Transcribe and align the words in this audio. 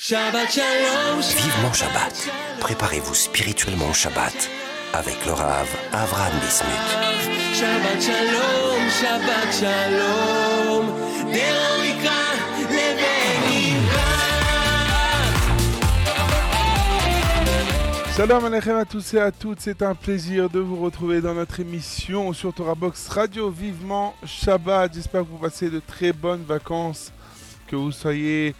Shabbat 0.00 0.48
Shalom. 0.48 1.20
Vivement 1.20 1.72
Shabbat. 1.72 2.30
Préparez-vous 2.60 3.16
spirituellement 3.16 3.90
au 3.90 3.92
Shabbat 3.92 4.48
avec 4.92 5.26
le 5.26 5.32
Rav 5.32 5.66
Avraham 5.92 6.34
Bismuth. 6.38 6.70
Shabbat 7.52 8.00
Shalom, 8.00 8.88
Shabbat 8.88 9.52
Shalom. 9.52 10.86
Salam 18.12 18.44
alaikum 18.44 18.76
à 18.76 18.84
tous 18.84 19.14
et 19.14 19.18
à 19.18 19.32
toutes, 19.32 19.58
c'est 19.58 19.82
un 19.82 19.96
plaisir 19.96 20.48
de 20.48 20.60
vous 20.60 20.76
retrouver 20.76 21.20
dans 21.20 21.34
notre 21.34 21.58
émission 21.58 22.32
sur 22.32 22.54
Torah 22.54 22.76
Box 22.76 23.08
Radio 23.08 23.50
Vivement 23.50 24.14
Shabbat. 24.24 24.94
J'espère 24.94 25.22
que 25.22 25.28
vous 25.28 25.38
passez 25.38 25.68
de 25.68 25.80
très 25.84 26.12
bonnes 26.12 26.44
vacances, 26.44 27.12
que 27.66 27.74
vous 27.74 27.90
soyez 27.90 28.54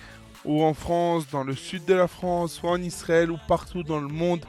ou 0.45 0.62
en 0.62 0.75
France, 0.75 1.27
dans 1.30 1.45
le 1.45 1.55
sud 1.55 1.84
de 1.84 1.95
la 1.95 2.09
France, 2.09 2.52
soit 2.52 2.70
en 2.70 2.82
Israël 2.82 3.30
ou 3.30 3.38
partout 3.48 3.83
dans 3.83 4.01
le 4.01 4.09
monde. 4.09 4.45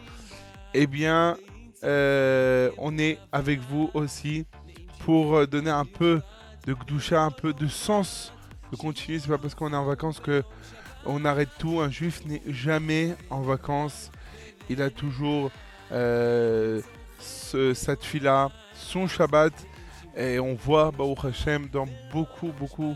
Eh 0.74 0.88
bien, 0.88 1.38
euh, 1.84 2.70
on 2.78 2.98
est 2.98 3.20
avec 3.32 3.60
vous 3.62 3.90
aussi 3.94 4.46
pour 5.00 5.36
euh, 5.36 5.48
donner 5.48 5.72
un 5.72 5.86
peu 5.86 6.22
de 6.68 6.74
gdoucha, 6.74 7.22
un 7.22 7.32
peu 7.32 7.54
de 7.54 7.68
sens 7.68 8.34
de 8.72 8.78
continuer. 8.78 9.20
C'est 9.20 9.30
pas 9.30 9.38
parce 9.38 9.56
qu'on 9.56 9.74
est 9.74 9.78
en 9.78 9.86
vacances 9.86 10.20
que 10.20 10.44
on 11.06 11.26
arrête 11.26 11.50
tout. 11.58 11.80
Un 11.80 11.90
juif 11.90 12.26
n'est 12.26 12.42
jamais 12.48 13.16
en 13.30 13.42
vacances. 13.42 14.12
Il 14.70 14.82
a 14.82 14.90
toujours 14.90 15.50
euh, 15.92 16.82
ce, 17.20 17.74
cette 17.74 18.04
fila, 18.04 18.52
son 18.74 19.08
Shabbat. 19.08 19.54
Et 20.16 20.40
on 20.40 20.54
voit 20.56 20.92
Baruch 20.92 21.24
Hashem 21.24 21.68
dans 21.72 21.88
beaucoup, 22.12 22.52
beaucoup 22.60 22.96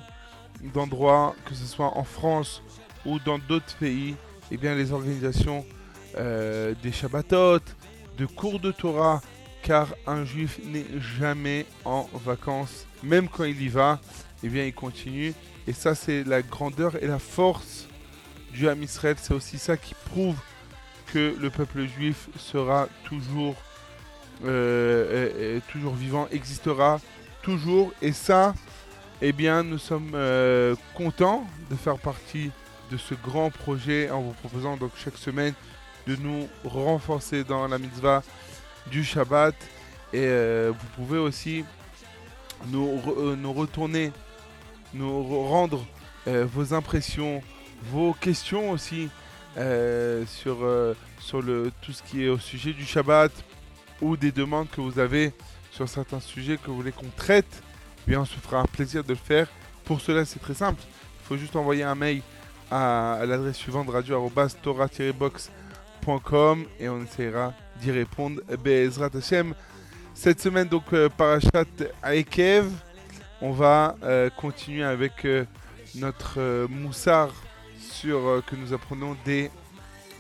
d'endroits, 0.73 1.35
que 1.45 1.55
ce 1.55 1.66
soit 1.66 1.97
en 1.97 2.03
France 2.03 2.61
ou 3.05 3.20
dans 3.20 3.39
d'autres 3.39 3.75
pays, 3.80 4.16
eh 4.52 4.57
bien, 4.57 4.75
les 4.75 4.91
organisations 4.91 5.66
euh, 6.17 6.73
des 6.81 6.91
Shabbatot, 6.91 7.59
de 8.17 8.25
cours 8.25 8.59
de 8.59 8.72
Torah, 8.72 9.22
car 9.61 9.88
un 10.05 10.25
juif 10.25 10.59
n'est 10.66 10.86
jamais 11.17 11.66
en 11.86 12.08
vacances, 12.25 12.86
même 13.02 13.27
quand 13.27 13.45
il 13.45 13.61
y 13.61 13.69
va, 13.69 14.00
eh 14.44 14.50
bien, 14.50 14.66
il 14.66 14.73
continue. 14.73 15.33
Et 15.67 15.73
ça, 15.73 15.95
c'est 15.95 16.23
la 16.23 16.42
grandeur 16.42 17.02
et 17.02 17.08
la 17.08 17.19
force 17.19 17.88
du 18.52 18.67
Ham. 18.67 18.83
C'est 18.86 19.31
aussi 19.31 19.58
ça 19.58 19.77
qui 19.77 19.95
prouve 20.11 20.36
que 21.14 21.36
le 21.39 21.49
peuple 21.49 21.86
juif 21.86 22.30
sera 22.38 22.88
toujours, 23.05 23.55
euh, 24.45 25.59
toujours 25.72 25.95
vivant, 25.95 26.27
existera 26.31 26.99
toujours. 27.42 27.94
Et 28.02 28.11
ça, 28.11 28.53
eh 29.22 29.31
bien, 29.31 29.64
nous 29.64 29.77
sommes 29.77 30.11
euh, 30.16 30.75
contents 30.95 31.47
de 31.70 31.75
faire 31.75 31.97
partie 31.97 32.52
de 32.92 32.98
ce 32.98 33.14
grand 33.16 33.50
projet 33.50 34.09
en 34.09 34.22
vous 34.22 34.34
proposant 34.34 34.78
donc 34.78 34.92
chaque 34.95 35.17
semaine 35.17 35.53
de 36.08 36.16
nous 36.16 36.48
renforcer 36.64 37.44
dans 37.44 37.67
la 37.67 37.78
mitzvah 37.78 38.23
du 38.92 39.03
Shabbat. 39.03 39.56
Et 40.12 40.20
euh, 40.20 40.72
vous 40.78 40.88
pouvez 40.95 41.17
aussi 41.17 41.66
nous, 42.67 43.02
euh, 43.17 43.36
nous 43.36 43.54
retourner, 43.54 44.11
nous 44.94 45.23
rendre 45.48 45.86
euh, 46.28 46.45
vos 46.45 46.73
impressions, 46.73 47.42
vos 47.92 48.14
questions 48.14 48.72
aussi 48.72 49.09
sur, 49.56 50.67
sur 51.20 51.42
le, 51.44 51.72
tout 51.84 51.92
ce 51.92 52.02
qui 52.02 52.23
est 52.23 52.30
au 52.30 52.39
sujet 52.39 52.73
du 52.73 52.86
Shabbat 52.86 53.31
ou 54.02 54.17
des 54.17 54.31
demandes 54.31 54.67
que 54.67 54.81
vous 54.81 54.98
avez 54.98 55.31
sur 55.70 55.88
certains 55.88 56.20
sujets 56.20 56.58
que 56.58 56.67
vous 56.67 56.76
voulez 56.76 56.92
qu'on 56.92 57.09
traite. 57.16 57.61
Eh 58.06 58.11
bien, 58.11 58.22
on 58.22 58.26
se 58.26 58.36
fera 58.36 58.59
un 58.59 58.66
plaisir 58.66 59.04
de 59.04 59.09
le 59.09 59.16
faire. 59.16 59.48
Pour 59.86 60.02
cela, 60.02 60.26
c'est 60.26 60.39
très 60.39 60.56
simple. 60.56 60.81
Il 61.22 61.28
faut 61.28 61.38
juste 61.38 61.56
envoyer 61.56 61.84
un 61.84 61.94
mail 61.94 62.22
à, 62.73 63.23
l'adresse 63.27 63.57
suivante 63.57 63.89
radio-tora-box.com 63.89 66.66
et 66.80 66.89
on 66.89 67.03
essaiera 67.03 67.53
d'y 67.80 67.91
répondre. 67.91 68.41
Bezrat 68.63 69.11
Hashem. 69.15 69.53
Cette 70.15 70.41
semaine, 70.41 70.67
donc, 70.67 70.91
euh, 70.93 71.07
Parashat 71.09 71.65
Aekev. 72.03 72.71
On 73.42 73.52
va 73.52 73.95
euh, 74.03 74.30
continuer 74.31 74.83
avec 74.83 75.25
euh, 75.25 75.45
notre 75.95 76.67
moussard 76.67 77.31
sur, 77.77 78.42
que 78.48 78.55
nous 78.55 78.73
apprenons 78.73 79.15
des 79.23 79.52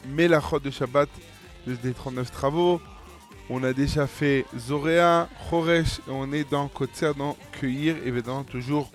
Melachot 0.07 0.59
de 0.59 0.69
Shabbat, 0.69 1.09
des 1.65 1.93
39 1.93 2.29
travaux. 2.29 2.79
On 3.49 3.63
a 3.63 3.73
déjà 3.73 4.05
fait 4.05 4.45
Zoréa, 4.57 5.27
Choresh, 5.49 5.97
et 6.07 6.11
on 6.11 6.31
est 6.31 6.47
dans 6.49 6.67
Kotser, 6.67 7.13
dans 7.17 7.35
Cueillir, 7.53 7.95
évidemment, 8.05 8.43
toujours 8.43 8.91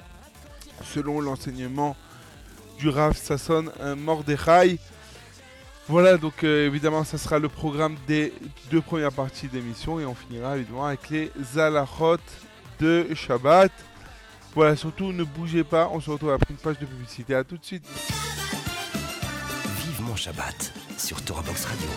selon 0.84 1.20
l'enseignement 1.20 1.96
du 2.78 2.88
Rav 2.88 3.16
Sasson 3.16 3.66
Mordechai. 3.96 4.78
Voilà, 5.88 6.18
donc 6.18 6.44
euh, 6.44 6.66
évidemment, 6.66 7.02
ça 7.02 7.16
sera 7.16 7.38
le 7.38 7.48
programme 7.48 7.96
des 8.06 8.34
deux 8.70 8.82
premières 8.82 9.12
parties 9.12 9.48
d'émission 9.48 9.98
et 9.98 10.04
on 10.04 10.14
finira 10.14 10.58
évidemment 10.58 10.84
avec 10.84 11.08
les 11.08 11.32
Zalachot 11.54 12.18
de 12.78 13.06
Shabbat. 13.14 13.72
Voilà, 14.54 14.76
surtout 14.76 15.12
ne 15.12 15.24
bougez 15.24 15.64
pas, 15.64 15.88
on 15.90 16.00
se 16.00 16.10
retrouve 16.10 16.32
après 16.32 16.50
une 16.50 16.58
page 16.58 16.78
de 16.78 16.84
publicité. 16.84 17.34
À 17.34 17.42
tout 17.42 17.56
de 17.56 17.64
suite. 17.64 17.86
Vivement 19.86 20.14
Shabbat 20.14 20.74
sur 20.98 21.16
Box 21.22 21.64
Radio. 21.64 21.88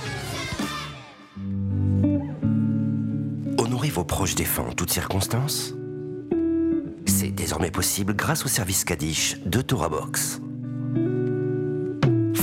Honorez 3.57 3.89
vos 3.89 4.05
proches 4.05 4.35
défunts 4.35 4.67
en 4.69 4.73
toutes 4.73 4.91
circonstances. 4.91 5.73
C'est 7.07 7.31
désormais 7.31 7.71
possible 7.71 8.13
grâce 8.15 8.45
au 8.45 8.47
service 8.47 8.85
Kaddish 8.85 9.37
de 9.45 9.61
Box. 9.61 10.40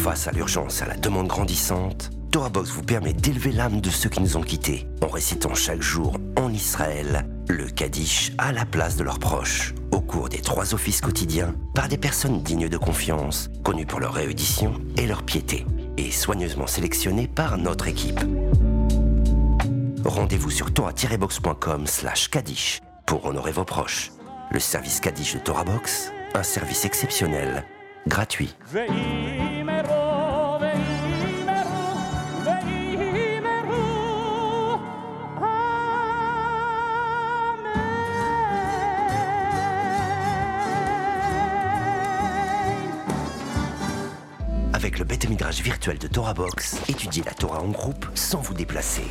Face 0.08 0.26
à 0.26 0.32
l'urgence 0.32 0.80
à 0.80 0.86
la 0.86 0.96
demande 0.96 1.26
grandissante, 1.26 2.08
Torah 2.30 2.48
Box 2.48 2.70
vous 2.70 2.82
permet 2.82 3.12
d'élever 3.12 3.52
l'âme 3.52 3.82
de 3.82 3.90
ceux 3.90 4.08
qui 4.08 4.22
nous 4.22 4.38
ont 4.38 4.42
quittés 4.42 4.86
en 5.02 5.08
récitant 5.08 5.52
chaque 5.54 5.82
jour 5.82 6.16
en 6.38 6.50
Israël 6.50 7.28
le 7.46 7.66
Kaddish 7.66 8.32
à 8.38 8.52
la 8.52 8.64
place 8.64 8.96
de 8.96 9.04
leurs 9.04 9.18
proches, 9.18 9.74
au 9.90 10.00
cours 10.00 10.30
des 10.30 10.40
trois 10.40 10.72
offices 10.72 11.02
quotidiens, 11.02 11.54
par 11.74 11.88
des 11.88 11.98
personnes 11.98 12.42
dignes 12.42 12.70
de 12.70 12.78
confiance, 12.78 13.50
connues 13.62 13.84
pour 13.84 14.00
leur 14.00 14.14
réédition 14.14 14.72
et 14.96 15.06
leur 15.06 15.24
piété, 15.24 15.66
et 15.98 16.10
soigneusement 16.10 16.66
sélectionnées 16.66 17.28
par 17.28 17.58
notre 17.58 17.86
équipe. 17.86 18.20
Rendez-vous 20.06 20.50
sur 20.50 20.72
torah-box.com 20.72 21.86
slash 21.86 22.30
Kaddish 22.30 22.80
pour 23.06 23.26
honorer 23.26 23.52
vos 23.52 23.66
proches. 23.66 24.10
Le 24.52 24.58
service 24.58 25.00
Kaddish 25.00 25.34
de 25.34 25.40
Torah 25.40 25.64
Box, 25.64 26.10
un 26.32 26.42
service 26.42 26.86
exceptionnel, 26.86 27.66
gratuit. 28.06 28.56
Midrash 45.48 45.64
virtuel 45.64 45.98
de 45.98 46.08
Torah 46.08 46.34
Box, 46.34 46.76
étudiez 46.90 47.22
la 47.22 47.32
Torah 47.32 47.62
en 47.62 47.68
groupe 47.68 48.06
sans 48.14 48.38
vous 48.38 48.52
déplacer. 48.52 49.06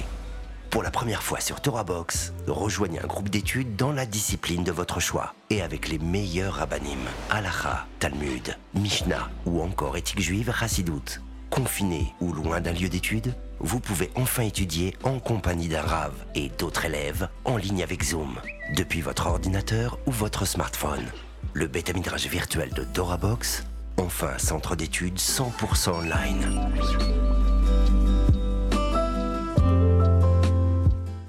Pour 0.70 0.84
la 0.84 0.92
première 0.92 1.24
fois 1.24 1.40
sur 1.40 1.62
Torah 1.62 1.84
Box, 1.84 2.32
rejoignez 2.46 3.00
un 3.00 3.08
groupe 3.08 3.30
d'études 3.30 3.76
dans 3.76 3.92
la 3.92 4.06
discipline 4.06 4.64
de 4.64 4.72
votre 4.72 5.00
choix 5.00 5.34
et 5.50 5.64
avec 5.64 5.88
les 5.88 5.98
meilleurs 5.98 6.54
rabbinim, 6.56 7.00
Halacha, 7.32 7.88
Talmud, 7.98 8.56
Mishnah 8.76 9.30
ou 9.48 9.64
encore 9.64 9.98
éthique 9.98 10.22
juive 10.22 10.54
Chassidoute. 10.56 11.22
Confiné 11.50 12.14
ou 12.22 12.32
loin 12.32 12.62
d'un 12.62 12.74
lieu 12.74 12.90
d'études, 12.90 13.34
vous 13.60 13.80
pouvez 13.80 14.12
enfin 14.14 14.44
étudier 14.44 14.96
en 15.04 15.18
compagnie 15.18 15.70
d'un 15.70 15.82
rave 15.82 16.24
et 16.36 16.50
d'autres 16.50 16.86
élèves 16.86 17.30
en 17.46 17.58
ligne 17.58 17.82
avec 17.82 18.04
Zoom, 18.04 18.36
depuis 18.76 19.02
votre 19.02 19.26
ordinateur 19.26 19.98
ou 20.06 20.12
votre 20.12 20.46
smartphone. 20.46 21.08
Le 21.54 21.66
bêta 21.66 21.94
midrash 21.94 22.28
virtuel 22.28 22.70
de 22.76 22.84
Torah 22.84 23.18
Box, 23.18 23.64
enfin 23.98 24.38
centre 24.38 24.76
d'études 24.76 25.18
100% 25.18 25.90
online. 25.92 26.72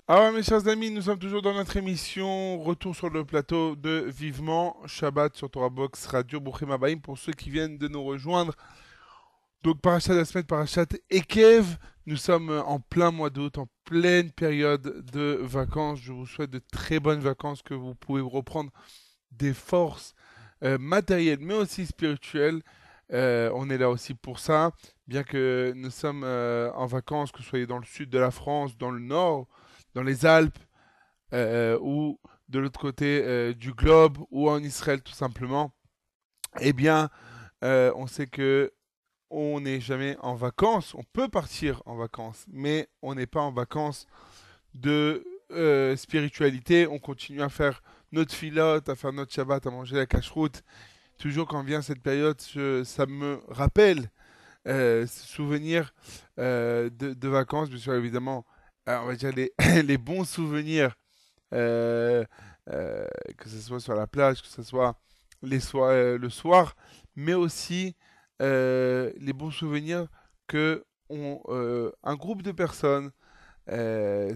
Alors 0.07 0.33
mes 0.33 0.43
chers 0.43 0.67
amis, 0.69 0.91
nous 0.91 1.03
sommes 1.03 1.19
toujours 1.19 1.43
dans 1.43 1.53
notre 1.53 1.77
émission 1.77 2.59
Retour 2.63 2.97
sur 2.97 3.11
le 3.11 3.25
plateau 3.25 3.77
de 3.77 4.07
Vivement 4.09 4.77
Shabbat 4.87 5.37
sur 5.37 5.51
Torah 5.51 5.69
Box 5.69 6.07
Radio 6.07 6.41
Boukhim 6.41 6.71
Abaïm 6.71 7.01
pour 7.01 7.19
ceux 7.19 7.33
qui 7.33 7.51
viennent 7.51 7.77
de 7.77 7.89
nous 7.89 8.03
rejoindre. 8.03 8.55
Donc 9.63 9.81
Parachat 9.81 10.15
de 10.15 10.19
la 10.21 10.25
semaine, 10.25 10.45
Parachat 10.47 10.87
Ekev, 11.11 11.77
nous 12.07 12.17
sommes 12.17 12.51
en 12.67 12.81
plein 12.81 13.11
mois 13.11 13.29
d'août, 13.29 13.59
en 13.59 13.69
pleine 13.85 14.31
période 14.31 15.05
de 15.13 15.39
vacances. 15.43 16.01
Je 16.01 16.13
vous 16.13 16.27
souhaite 16.27 16.51
de 16.51 16.63
très 16.73 17.01
bonnes 17.01 17.21
vacances, 17.21 17.61
que 17.63 17.75
vous 17.75 17.95
pouvez 17.95 18.23
reprendre 18.23 18.71
des 19.33 19.53
forces 19.53 20.15
euh, 20.65 20.77
matérielles 20.79 21.39
mais 21.41 21.55
aussi 21.55 21.87
spirituelles. 21.87 22.63
Euh, 23.13 23.51
on 23.55 23.71
est 23.71 23.79
là 23.79 23.89
aussi 23.89 24.15
pour 24.15 24.39
ça, 24.39 24.73
bien 25.07 25.23
que 25.23 25.73
nous 25.77 25.91
sommes 25.91 26.25
euh, 26.25 26.71
en 26.75 26.87
vacances, 26.87 27.33
que 27.33 27.39
vous 27.39 27.45
soyez 27.45 27.67
dans 27.67 27.79
le 27.79 27.87
sud 27.87 28.11
de 28.11 28.19
la 28.19 28.31
France, 28.31 28.77
dans 28.77 28.91
le 28.91 29.01
nord, 29.01 29.47
dans 29.95 30.03
les 30.03 30.27
Alpes 30.27 30.59
ou 31.33 32.19
de 32.49 32.59
l'autre 32.59 32.81
côté 32.81 33.55
du 33.55 33.73
globe 33.73 34.19
ou 34.31 34.49
en 34.49 34.63
Israël 34.63 35.03
tout 35.03 35.13
simplement, 35.13 35.73
eh 36.61 36.73
bien, 36.73 37.11
on 37.63 38.07
sait 38.07 38.27
que 38.27 38.73
on 39.31 39.61
n'est 39.61 39.81
jamais 39.81 40.17
en 40.21 40.35
vacances. 40.35 40.95
On 40.95 41.03
peut 41.13 41.29
partir 41.29 41.83
en 41.85 41.97
vacances, 41.97 42.47
mais 42.49 42.89
on 43.03 43.15
n'est 43.15 43.27
pas 43.27 43.43
en 43.43 43.53
vacances 43.53 44.07
de 44.75 45.23
spiritualité. 45.97 46.87
On 46.87 46.99
continue 46.99 47.43
à 47.43 47.51
faire 47.51 47.83
notre 48.13 48.35
filote, 48.35 48.89
à 48.89 48.95
faire 48.95 49.13
notre 49.13 49.33
Shabbat, 49.33 49.67
à 49.67 49.71
manger 49.71 49.97
la 49.97 50.07
cache-route. 50.07 50.63
Toujours 51.19 51.49
quand 51.49 51.63
vient 51.63 51.83
cette 51.83 52.01
période, 52.03 52.41
ça 52.41 53.07
me 53.07 53.41
rappelle 53.49 54.11
euh, 54.67 55.07
ce 55.07 55.27
souvenir 55.27 55.95
euh, 56.39 56.91
de, 56.91 57.29
vacances, 57.29 57.71
bien 57.71 57.79
sûr, 57.79 57.95
évidemment, 57.95 58.45
euh, 58.89 58.99
on 59.03 59.07
va 59.07 59.17
dire 59.17 59.33
les, 59.35 59.99
bons 59.99 60.25
souvenirs, 60.25 60.95
euh, 61.55 62.25
que 62.67 63.49
ce 63.49 63.61
soit 63.61 63.81
sur 63.81 63.95
la 63.95 64.07
plage, 64.07 64.43
que 64.43 64.49
ce 64.49 64.63
soit 64.63 64.99
le 65.43 66.29
soir, 66.29 66.77
mais 67.17 67.35
aussi 67.35 67.97
les 68.41 69.33
bons 69.35 69.51
souvenirs 69.51 70.07
que 70.47 70.85
un 71.11 72.17
groupe 72.17 72.43
de 72.43 72.53
personnes 72.53 73.11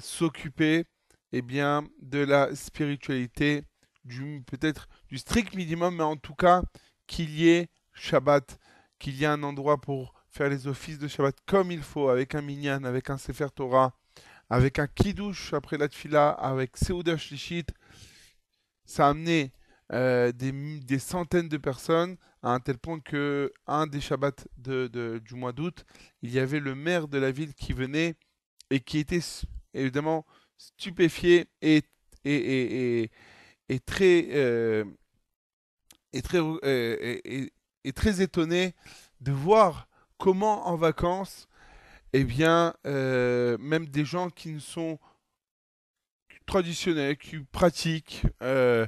s'occuper 0.01 0.85
eh 1.33 1.43
bien, 1.43 1.87
de 2.01 2.19
la 2.19 2.55
spiritualité, 2.55 3.65
du 4.05 4.43
peut-être 4.47 4.89
du 5.09 5.19
strict 5.19 5.55
minimum, 5.55 5.97
mais 5.97 6.03
en 6.03 6.17
tout 6.17 6.35
cas 6.35 6.63
qu'il 7.07 7.31
y 7.31 7.49
ait 7.49 7.69
Shabbat, 7.93 8.59
qu'il 8.99 9.15
y 9.15 9.25
ait 9.25 9.27
un 9.27 9.43
endroit 9.43 9.81
pour 9.81 10.15
faire 10.29 10.49
les 10.49 10.67
offices 10.67 10.99
de 10.99 11.09
Shabbat 11.09 11.37
comme 11.47 11.71
il 11.71 11.83
faut, 11.83 12.09
avec 12.09 12.35
un 12.35 12.43
minyan, 12.43 12.85
avec 12.85 13.11
un 13.11 13.19
Sefer 13.19 13.49
Torah, 13.55 13.97
avec 14.51 14.79
un 14.79 14.87
kiddush 14.87 15.53
après 15.55 15.79
la 15.79 15.89
tfila, 15.89 16.31
avec 16.31 16.77
Seuda 16.77 17.17
Shlishit. 17.17 17.67
Ça 18.85 19.07
a 19.07 19.11
amené 19.11 19.53
euh, 19.93 20.33
des, 20.33 20.53
des 20.81 20.99
centaines 20.99 21.49
de 21.49 21.57
personnes 21.57 22.17
à 22.43 22.53
un 22.53 22.61
tel 22.61 22.79
point 22.79 23.01
que 23.01 23.53
un 23.67 23.87
des 23.87 24.01
Shabbats 24.01 24.45
de, 24.57 25.21
du 25.25 25.35
mois 25.35 25.53
d'août, 25.53 25.85
il 26.23 26.31
y 26.31 26.39
avait 26.39 26.61
le 26.61 26.75
maire 26.75 27.09
de 27.09 27.19
la 27.19 27.31
ville 27.31 27.55
qui 27.55 27.73
venait 27.73 28.15
et 28.71 28.81
qui 28.81 28.99
était 28.99 29.21
évidemment 29.75 30.27
stupéfié 30.63 31.47
et, 31.61 31.83
très, 33.87 34.29
euh, 34.33 34.85
très, 36.23 36.39
euh, 36.39 37.47
très 37.95 38.23
étonné 38.23 38.75
de 39.21 39.33
voir 39.33 39.89
comment 40.19 40.69
en 40.69 40.77
vacances, 40.77 41.49
eh 42.13 42.25
bien, 42.25 42.75
euh, 42.87 43.57
même 43.59 43.87
des 43.87 44.05
gens 44.05 44.31
qui 44.31 44.53
ne 44.53 44.61
sont 44.61 44.99
traditionnels, 46.47 47.17
qui 47.17 47.39
pratiquent 47.41 48.23
euh, 48.43 48.87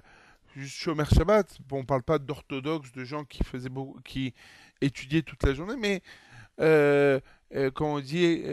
juste 0.56 0.76
Shabbat, 0.76 1.58
bon, 1.66 1.80
on 1.80 1.84
parle 1.84 2.02
pas 2.02 2.18
d'orthodoxes, 2.18 2.92
de 2.92 3.04
gens 3.04 3.24
qui 3.24 3.42
faisaient 3.42 3.68
beaucoup, 3.68 4.00
qui 4.02 4.34
étudiaient 4.80 5.22
toute 5.22 5.42
la 5.42 5.54
journée, 5.54 5.76
mais 5.76 6.02
euh, 6.60 7.18
euh, 7.54 7.70
quand 7.70 7.94
on 7.94 8.00
dit 8.00 8.44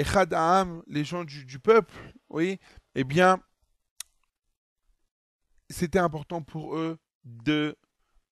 Echad 0.00 0.32
Ha'am, 0.32 0.82
les 0.86 1.04
gens 1.04 1.24
du, 1.24 1.58
peuple, 1.58 1.92
oui, 2.30 2.58
eh 2.94 3.04
bien, 3.04 3.38
c'était 5.68 5.98
important 5.98 6.40
pour 6.40 6.76
eux 6.76 6.98
de, 7.24 7.76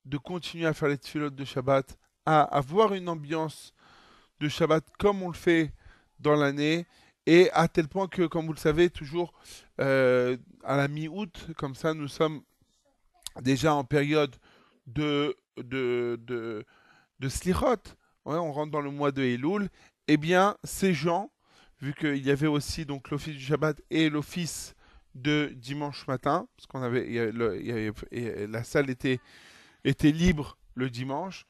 de 0.06 0.16
continuer 0.16 0.64
à 0.64 0.72
faire 0.72 0.88
les 0.88 0.96
tfilotes 0.96 1.34
de 1.34 1.44
Shabbat, 1.44 1.98
à 2.24 2.40
avoir 2.42 2.94
une 2.94 3.10
ambiance 3.10 3.74
de 4.40 4.48
Shabbat 4.48 4.82
comme 4.98 5.22
on 5.22 5.28
le 5.28 5.34
fait 5.34 5.74
dans 6.20 6.36
l'année, 6.36 6.86
et 7.26 7.50
à 7.52 7.68
tel 7.68 7.86
point 7.86 8.08
que, 8.08 8.22
comme 8.22 8.46
vous 8.46 8.54
le 8.54 8.58
savez, 8.58 8.88
toujours 8.88 9.34
euh, 9.78 10.38
à 10.64 10.74
la 10.78 10.88
mi-août, 10.88 11.48
comme 11.58 11.74
ça, 11.74 11.92
nous 11.92 12.08
sommes 12.08 12.40
déjà 13.42 13.74
en 13.74 13.84
période 13.84 14.34
de, 14.86 15.36
de, 15.58 16.18
de, 16.22 16.64
on 18.24 18.52
rentre 18.52 18.70
dans 18.72 18.80
le 18.80 18.90
mois 18.90 19.12
de 19.12 19.22
Elul, 19.22 19.68
eh 20.06 20.16
bien, 20.16 20.56
ces 20.64 20.94
gens, 20.94 21.30
vu 21.80 21.94
qu'il 21.94 22.24
y 22.24 22.30
avait 22.30 22.46
aussi 22.46 22.84
donc 22.84 23.10
l'office 23.10 23.34
du 23.34 23.40
Shabbat 23.42 23.80
et 23.90 24.10
l'office 24.10 24.74
de 25.14 25.52
dimanche 25.56 26.06
matin, 26.06 26.48
parce 26.56 26.66
qu'on 26.66 26.82
avait, 26.82 27.32
la 28.46 28.64
salle 28.64 28.90
était, 28.90 29.20
était 29.84 30.12
libre 30.12 30.58
le 30.74 30.90
dimanche, 30.90 31.46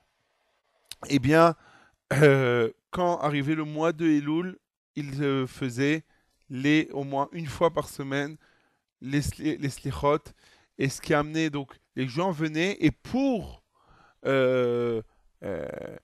eh 1.08 1.18
bien, 1.18 1.54
euh, 2.12 2.70
quand 2.90 3.18
arrivait 3.18 3.54
le 3.54 3.64
mois 3.64 3.92
de 3.92 4.06
Elul, 4.06 4.58
ils 4.96 5.22
euh, 5.22 5.46
faisaient 5.46 6.04
les, 6.50 6.88
au 6.92 7.04
moins 7.04 7.28
une 7.32 7.46
fois 7.46 7.72
par 7.72 7.88
semaine 7.88 8.36
les, 9.00 9.20
les 9.38 9.70
slichot, 9.70 10.18
et 10.78 10.88
ce 10.88 11.00
qui 11.00 11.14
a 11.14 11.20
amené, 11.20 11.50
donc, 11.50 11.72
les 11.94 12.08
gens 12.08 12.30
venaient, 12.30 12.76
et 12.80 12.90
pour, 12.90 13.62
euh, 14.24 15.02
euh, 15.42 15.96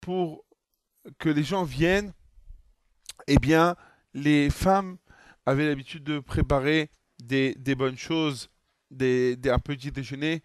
pour 0.00 0.44
que 1.18 1.28
les 1.28 1.44
gens 1.44 1.64
viennent, 1.64 2.12
eh 3.26 3.38
bien, 3.38 3.76
les 4.14 4.50
femmes 4.50 4.96
avaient 5.46 5.66
l'habitude 5.66 6.04
de 6.04 6.18
préparer 6.18 6.90
des, 7.22 7.54
bonnes 7.76 7.96
choses, 7.98 8.50
des, 8.90 9.36
des- 9.36 9.50
un 9.50 9.58
petit 9.58 9.90
déjeuner 9.92 10.42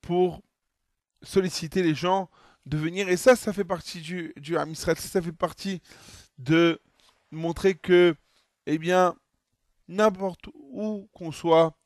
pour 0.00 0.42
solliciter 1.22 1.82
les 1.82 1.94
gens 1.94 2.30
de 2.66 2.76
venir. 2.76 3.08
Et 3.08 3.16
ça, 3.16 3.36
ça 3.36 3.52
fait 3.52 3.64
partie 3.64 4.00
du, 4.00 4.32
du. 4.36 4.56
Ça, 4.74 4.94
ça 4.94 5.22
fait 5.22 5.32
partie 5.32 5.80
de 6.38 6.80
montrer 7.30 7.74
que, 7.74 8.14
eh 8.66 8.78
bien, 8.78 9.14
n'importe 9.88 10.46
où 10.54 11.08
qu'on 11.12 11.32
soit, 11.32 11.76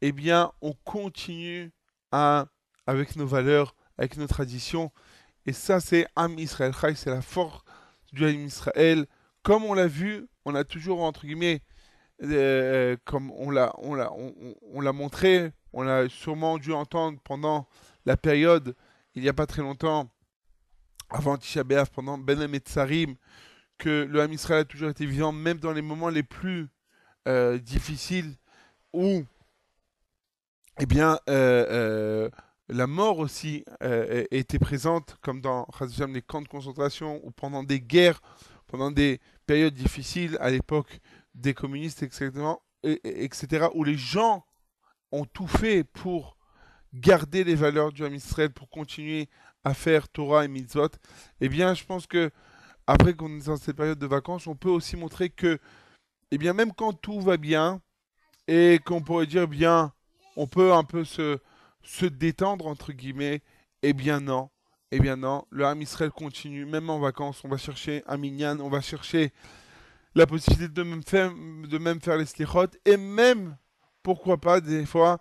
eh 0.00 0.12
bien, 0.12 0.52
on 0.60 0.72
continue 0.84 1.72
à, 2.12 2.46
avec 2.86 3.16
nos 3.16 3.26
valeurs, 3.26 3.74
avec 3.98 4.16
nos 4.16 4.26
traditions. 4.26 4.92
Et 5.46 5.52
ça, 5.52 5.80
c'est 5.80 6.06
Am 6.16 6.38
Israël 6.38 6.74
Chai, 6.78 6.94
c'est 6.94 7.10
la 7.10 7.22
force 7.22 7.62
du 8.12 8.24
Am 8.26 8.40
Israël. 8.44 9.06
Comme 9.44 9.64
on 9.64 9.74
l'a 9.74 9.86
vu, 9.86 10.26
on 10.46 10.54
a 10.54 10.64
toujours, 10.64 11.02
entre 11.02 11.26
guillemets, 11.26 11.60
euh, 12.22 12.96
comme 13.04 13.30
on 13.32 13.50
l'a, 13.50 13.74
on 13.78 13.94
l'a, 13.94 14.10
on, 14.72 14.80
l'a 14.80 14.92
montré, 14.92 15.52
on 15.74 15.82
l'a 15.82 16.08
sûrement 16.08 16.56
dû 16.56 16.72
entendre 16.72 17.20
pendant 17.22 17.68
la 18.06 18.16
période, 18.16 18.74
il 19.14 19.22
n'y 19.22 19.28
a 19.28 19.34
pas 19.34 19.46
très 19.46 19.60
longtemps, 19.60 20.10
avant 21.10 21.36
Tisha 21.36 21.62
pendant 21.92 22.16
Ben 22.16 22.40
et 22.54 22.58
Tsarim, 22.58 23.16
que 23.76 24.08
le 24.10 24.22
Ham 24.22 24.32
Israël 24.32 24.60
a 24.62 24.64
toujours 24.64 24.88
été 24.88 25.04
vivant, 25.04 25.30
même 25.30 25.58
dans 25.58 25.72
les 25.72 25.82
moments 25.82 26.08
les 26.08 26.22
plus 26.22 26.68
euh, 27.28 27.58
difficiles, 27.58 28.36
où, 28.94 29.24
eh 30.80 30.86
bien, 30.86 31.18
euh, 31.28 31.66
euh, 31.68 32.30
la 32.70 32.86
mort 32.86 33.18
aussi 33.18 33.62
euh, 33.82 34.24
était 34.30 34.58
présente, 34.58 35.16
comme 35.20 35.42
dans 35.42 35.68
les 36.08 36.22
camps 36.22 36.40
de 36.40 36.48
concentration, 36.48 37.20
ou 37.24 37.30
pendant 37.30 37.62
des 37.62 37.80
guerres, 37.80 38.22
pendant 38.66 38.90
des 38.90 39.20
périodes 39.46 39.74
difficiles, 39.74 40.36
à 40.40 40.50
l'époque 40.50 41.00
des 41.34 41.54
communistes, 41.54 42.02
etc., 42.02 42.30
et- 42.82 43.00
et- 43.04 43.24
etc., 43.24 43.66
où 43.74 43.84
les 43.84 43.96
gens 43.96 44.44
ont 45.12 45.24
tout 45.24 45.46
fait 45.46 45.84
pour 45.84 46.36
garder 46.92 47.44
les 47.44 47.54
valeurs 47.54 47.92
du 47.92 48.04
Ham 48.04 48.16
pour 48.54 48.70
continuer 48.70 49.28
à 49.64 49.74
faire 49.74 50.08
Torah 50.08 50.44
et 50.44 50.48
Mitzvot, 50.48 50.90
eh 51.40 51.48
bien, 51.48 51.74
je 51.74 51.84
pense 51.84 52.06
que 52.06 52.30
après 52.86 53.14
qu'on 53.14 53.34
est 53.36 53.46
dans 53.46 53.56
cette 53.56 53.76
période 53.76 53.98
de 53.98 54.06
vacances, 54.06 54.46
on 54.46 54.54
peut 54.56 54.68
aussi 54.68 54.96
montrer 54.96 55.30
que, 55.30 55.58
eh 56.30 56.38
bien, 56.38 56.52
même 56.52 56.72
quand 56.72 56.92
tout 56.92 57.20
va 57.20 57.36
bien, 57.36 57.80
et 58.46 58.78
qu'on 58.84 59.00
pourrait 59.02 59.26
dire, 59.26 59.48
bien, 59.48 59.92
on 60.36 60.46
peut 60.46 60.72
un 60.72 60.84
peu 60.84 61.04
se, 61.04 61.38
se 61.82 62.06
détendre, 62.06 62.66
entre 62.66 62.92
guillemets, 62.92 63.42
eh 63.82 63.92
bien 63.92 64.20
non. 64.20 64.50
Eh 64.90 65.00
bien 65.00 65.16
non, 65.16 65.44
le 65.50 65.64
Ham 65.64 65.82
Israël 65.82 66.10
continue, 66.10 66.64
même 66.66 66.88
en 66.90 67.00
vacances, 67.00 67.42
on 67.44 67.48
va 67.48 67.56
chercher 67.56 68.04
un 68.06 68.20
on 68.60 68.68
va 68.68 68.80
chercher 68.80 69.32
la 70.14 70.26
possibilité 70.26 70.72
de 70.72 70.82
même 71.78 72.00
faire, 72.00 72.16
les 72.16 72.26
slichot, 72.26 72.68
et 72.84 72.96
même, 72.96 73.56
pourquoi 74.02 74.38
pas, 74.38 74.60
des 74.60 74.86
fois, 74.86 75.18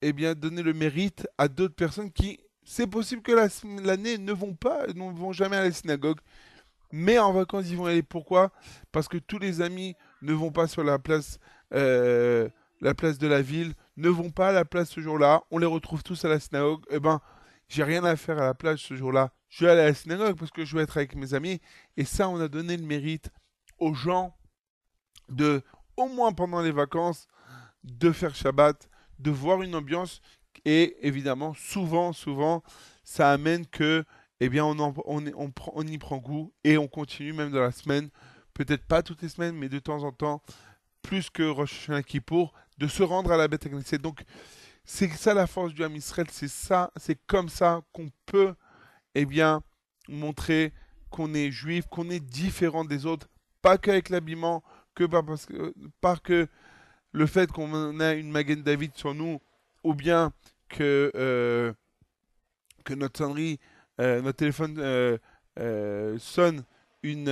eh 0.00 0.12
bien, 0.12 0.34
donner 0.34 0.62
le 0.62 0.72
mérite 0.72 1.26
à 1.36 1.48
d'autres 1.48 1.74
personnes 1.74 2.10
qui, 2.10 2.40
c'est 2.64 2.86
possible 2.86 3.22
que 3.22 3.32
la- 3.32 3.48
l'année 3.82 4.16
ne 4.18 4.32
vont 4.32 4.54
pas, 4.54 4.86
ne 4.86 5.12
vont 5.12 5.32
jamais 5.32 5.56
à 5.56 5.64
la 5.64 5.72
synagogue, 5.72 6.18
mais 6.92 7.18
en 7.18 7.32
vacances, 7.32 7.66
ils 7.68 7.76
vont 7.76 7.86
aller. 7.86 8.02
Pourquoi? 8.02 8.50
Parce 8.92 9.08
que 9.08 9.18
tous 9.18 9.38
les 9.38 9.60
amis 9.60 9.94
ne 10.22 10.32
vont 10.32 10.52
pas 10.52 10.66
sur 10.66 10.84
la 10.84 10.98
place, 10.98 11.38
euh, 11.74 12.48
la 12.80 12.94
place 12.94 13.18
de 13.18 13.26
la 13.26 13.42
ville, 13.42 13.74
ne 13.96 14.08
vont 14.08 14.30
pas 14.30 14.48
à 14.50 14.52
la 14.52 14.64
place 14.64 14.90
ce 14.90 15.00
jour-là. 15.00 15.42
On 15.50 15.58
les 15.58 15.66
retrouve 15.66 16.02
tous 16.02 16.24
à 16.24 16.28
la 16.28 16.38
synagogue. 16.40 16.84
Eh 16.90 17.00
ben, 17.00 17.20
j'ai 17.72 17.84
rien 17.84 18.04
à 18.04 18.16
faire 18.16 18.38
à 18.38 18.44
la 18.44 18.54
plage 18.54 18.80
ce 18.80 18.94
jour-là. 18.94 19.32
Je 19.48 19.64
vais 19.64 19.70
aller 19.70 19.80
à 19.80 19.86
la 19.86 19.94
synagogue 19.94 20.36
parce 20.38 20.50
que 20.50 20.64
je 20.64 20.76
veux 20.76 20.82
être 20.82 20.96
avec 20.98 21.14
mes 21.14 21.32
amis. 21.32 21.58
Et 21.96 22.04
ça, 22.04 22.28
on 22.28 22.38
a 22.38 22.48
donné 22.48 22.76
le 22.76 22.84
mérite 22.84 23.30
aux 23.78 23.94
gens 23.94 24.36
de, 25.30 25.62
au 25.96 26.06
moins 26.08 26.32
pendant 26.32 26.60
les 26.60 26.70
vacances, 26.70 27.28
de 27.82 28.12
faire 28.12 28.34
Shabbat, 28.34 28.90
de 29.18 29.30
voir 29.30 29.62
une 29.62 29.74
ambiance. 29.74 30.20
Et 30.66 30.96
évidemment, 31.00 31.54
souvent, 31.54 32.12
souvent, 32.12 32.62
ça 33.04 33.32
amène 33.32 33.66
que, 33.66 34.04
eh 34.40 34.50
bien, 34.50 34.66
on, 34.66 34.78
en- 34.78 34.94
on, 35.06 35.86
y 35.86 35.98
prend 35.98 36.18
goût 36.18 36.52
et 36.64 36.76
on 36.76 36.88
continue 36.88 37.32
même 37.32 37.52
dans 37.52 37.62
la 37.62 37.72
semaine. 37.72 38.10
Peut-être 38.52 38.84
pas 38.86 39.02
toutes 39.02 39.22
les 39.22 39.30
semaines, 39.30 39.56
mais 39.56 39.70
de 39.70 39.78
temps 39.78 40.02
en 40.02 40.12
temps, 40.12 40.42
plus 41.00 41.30
que 41.30 41.42
Rosh 41.42 41.72
Hashanah 41.84 42.02
Kippour, 42.02 42.52
de 42.76 42.86
se 42.86 43.02
rendre 43.02 43.32
à 43.32 43.38
la 43.38 43.48
bête. 43.48 43.66
Donc, 44.02 44.24
c'est 44.84 45.08
ça 45.10 45.34
la 45.34 45.46
force 45.46 45.72
du 45.72 45.84
Ham 45.84 45.96
c'est 46.00 46.48
ça, 46.48 46.90
c'est 46.96 47.18
comme 47.26 47.48
ça 47.48 47.82
qu'on 47.92 48.10
peut, 48.26 48.54
eh 49.14 49.24
bien, 49.26 49.62
montrer 50.08 50.72
qu'on 51.10 51.34
est 51.34 51.50
juif, 51.50 51.86
qu'on 51.86 52.10
est 52.10 52.20
différent 52.20 52.84
des 52.84 53.06
autres, 53.06 53.28
pas 53.60 53.78
qu'avec 53.78 54.08
l'habillement, 54.08 54.62
que 54.94 55.04
par, 55.04 55.24
parce 55.24 55.46
que, 55.46 55.74
par 56.00 56.22
que 56.22 56.48
le 57.12 57.26
fait 57.26 57.50
qu'on 57.50 58.00
a 58.00 58.14
une 58.14 58.30
Magen 58.30 58.62
David 58.62 58.92
sur 58.96 59.14
nous, 59.14 59.40
ou 59.84 59.94
bien 59.94 60.32
que, 60.68 61.12
euh, 61.14 61.72
que 62.84 62.94
notre 62.94 63.18
sonnerie, 63.18 63.60
euh, 64.00 64.22
notre 64.22 64.38
téléphone 64.38 64.76
euh, 64.78 66.18
sonne 66.18 66.64
une, 67.02 67.28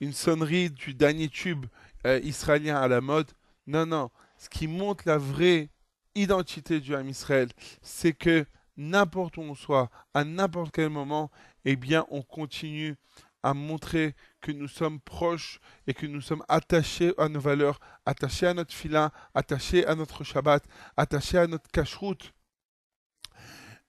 une 0.00 0.12
sonnerie 0.12 0.70
du 0.70 0.94
dernier 0.94 1.28
tube 1.28 1.66
israélien 2.04 2.76
à 2.76 2.88
la 2.88 3.00
mode. 3.00 3.30
Non, 3.66 3.86
non. 3.86 4.10
Ce 4.36 4.48
qui 4.48 4.66
montre 4.66 5.04
la 5.06 5.18
vraie 5.18 5.70
identité 6.14 6.80
du 6.80 6.94
Ham 6.94 7.08
Israël, 7.08 7.48
c'est 7.82 8.12
que 8.12 8.46
n'importe 8.76 9.36
où 9.36 9.42
on 9.42 9.54
soit, 9.54 9.90
à 10.14 10.24
n'importe 10.24 10.72
quel 10.72 10.90
moment, 10.90 11.30
eh 11.64 11.76
bien, 11.76 12.06
on 12.10 12.22
continue 12.22 12.96
à 13.42 13.54
montrer 13.54 14.14
que 14.40 14.52
nous 14.52 14.68
sommes 14.68 15.00
proches 15.00 15.60
et 15.86 15.94
que 15.94 16.06
nous 16.06 16.20
sommes 16.20 16.44
attachés 16.48 17.12
à 17.18 17.28
nos 17.28 17.40
valeurs, 17.40 17.80
attachés 18.04 18.46
à 18.46 18.54
notre 18.54 18.74
filin, 18.74 19.10
attachés 19.34 19.86
à 19.86 19.94
notre 19.94 20.24
Shabbat, 20.24 20.64
attachés 20.96 21.38
à 21.38 21.46
notre 21.46 21.70
cacheroute, 21.70 22.32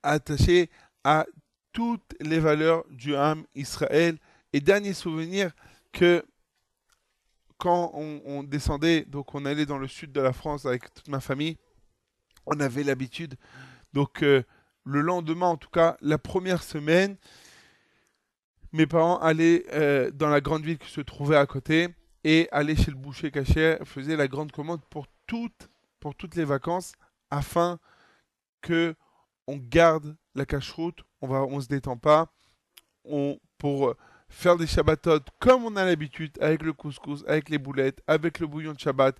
attachés 0.03 0.69
à 1.03 1.25
toutes 1.73 2.15
les 2.19 2.39
valeurs 2.39 2.85
du 2.89 3.15
Ham 3.15 3.45
Israël. 3.55 4.17
Et 4.53 4.59
dernier 4.59 4.93
souvenir 4.93 5.51
que 5.91 6.25
quand 7.57 7.91
on 7.93 8.43
descendait, 8.43 9.05
donc 9.05 9.35
on 9.35 9.45
allait 9.45 9.65
dans 9.65 9.77
le 9.77 9.87
sud 9.87 10.11
de 10.11 10.19
la 10.19 10.33
France 10.33 10.65
avec 10.65 10.93
toute 10.93 11.09
ma 11.09 11.19
famille, 11.19 11.57
on 12.45 12.59
avait 12.59 12.83
l'habitude, 12.83 13.35
donc 13.93 14.23
euh, 14.23 14.43
le 14.83 15.01
lendemain 15.01 15.47
en 15.47 15.57
tout 15.57 15.69
cas, 15.69 15.97
la 16.01 16.17
première 16.17 16.63
semaine, 16.63 17.17
mes 18.71 18.87
parents 18.87 19.17
allaient 19.19 19.65
euh, 19.73 20.11
dans 20.11 20.29
la 20.29 20.41
grande 20.41 20.63
ville 20.63 20.77
qui 20.77 20.89
se 20.89 21.01
trouvait 21.01 21.35
à 21.37 21.45
côté 21.45 21.89
et 22.23 22.47
allaient 22.51 22.75
chez 22.75 22.91
le 22.91 22.97
boucher 22.97 23.31
caché, 23.31 23.77
faisaient 23.83 24.15
la 24.15 24.27
grande 24.27 24.51
commande 24.51 24.81
pour 24.89 25.07
toutes, 25.27 25.69
pour 25.99 26.15
toutes 26.15 26.35
les 26.35 26.45
vacances 26.45 26.93
afin 27.29 27.79
que 28.61 28.95
on 29.47 29.57
garde 29.57 30.15
la 30.35 30.45
cache-route, 30.45 31.03
on 31.21 31.27
va, 31.27 31.41
on 31.43 31.59
se 31.59 31.67
détend 31.67 31.97
pas, 31.97 32.31
on, 33.03 33.39
pour 33.57 33.95
faire 34.29 34.55
des 34.55 34.67
Shabbatot 34.67 35.19
comme 35.39 35.65
on 35.65 35.75
a 35.75 35.85
l'habitude, 35.85 36.37
avec 36.39 36.63
le 36.63 36.73
couscous, 36.73 37.23
avec 37.27 37.49
les 37.49 37.57
boulettes, 37.57 38.01
avec 38.07 38.39
le 38.39 38.47
bouillon 38.47 38.73
de 38.73 38.79
Shabbat, 38.79 39.17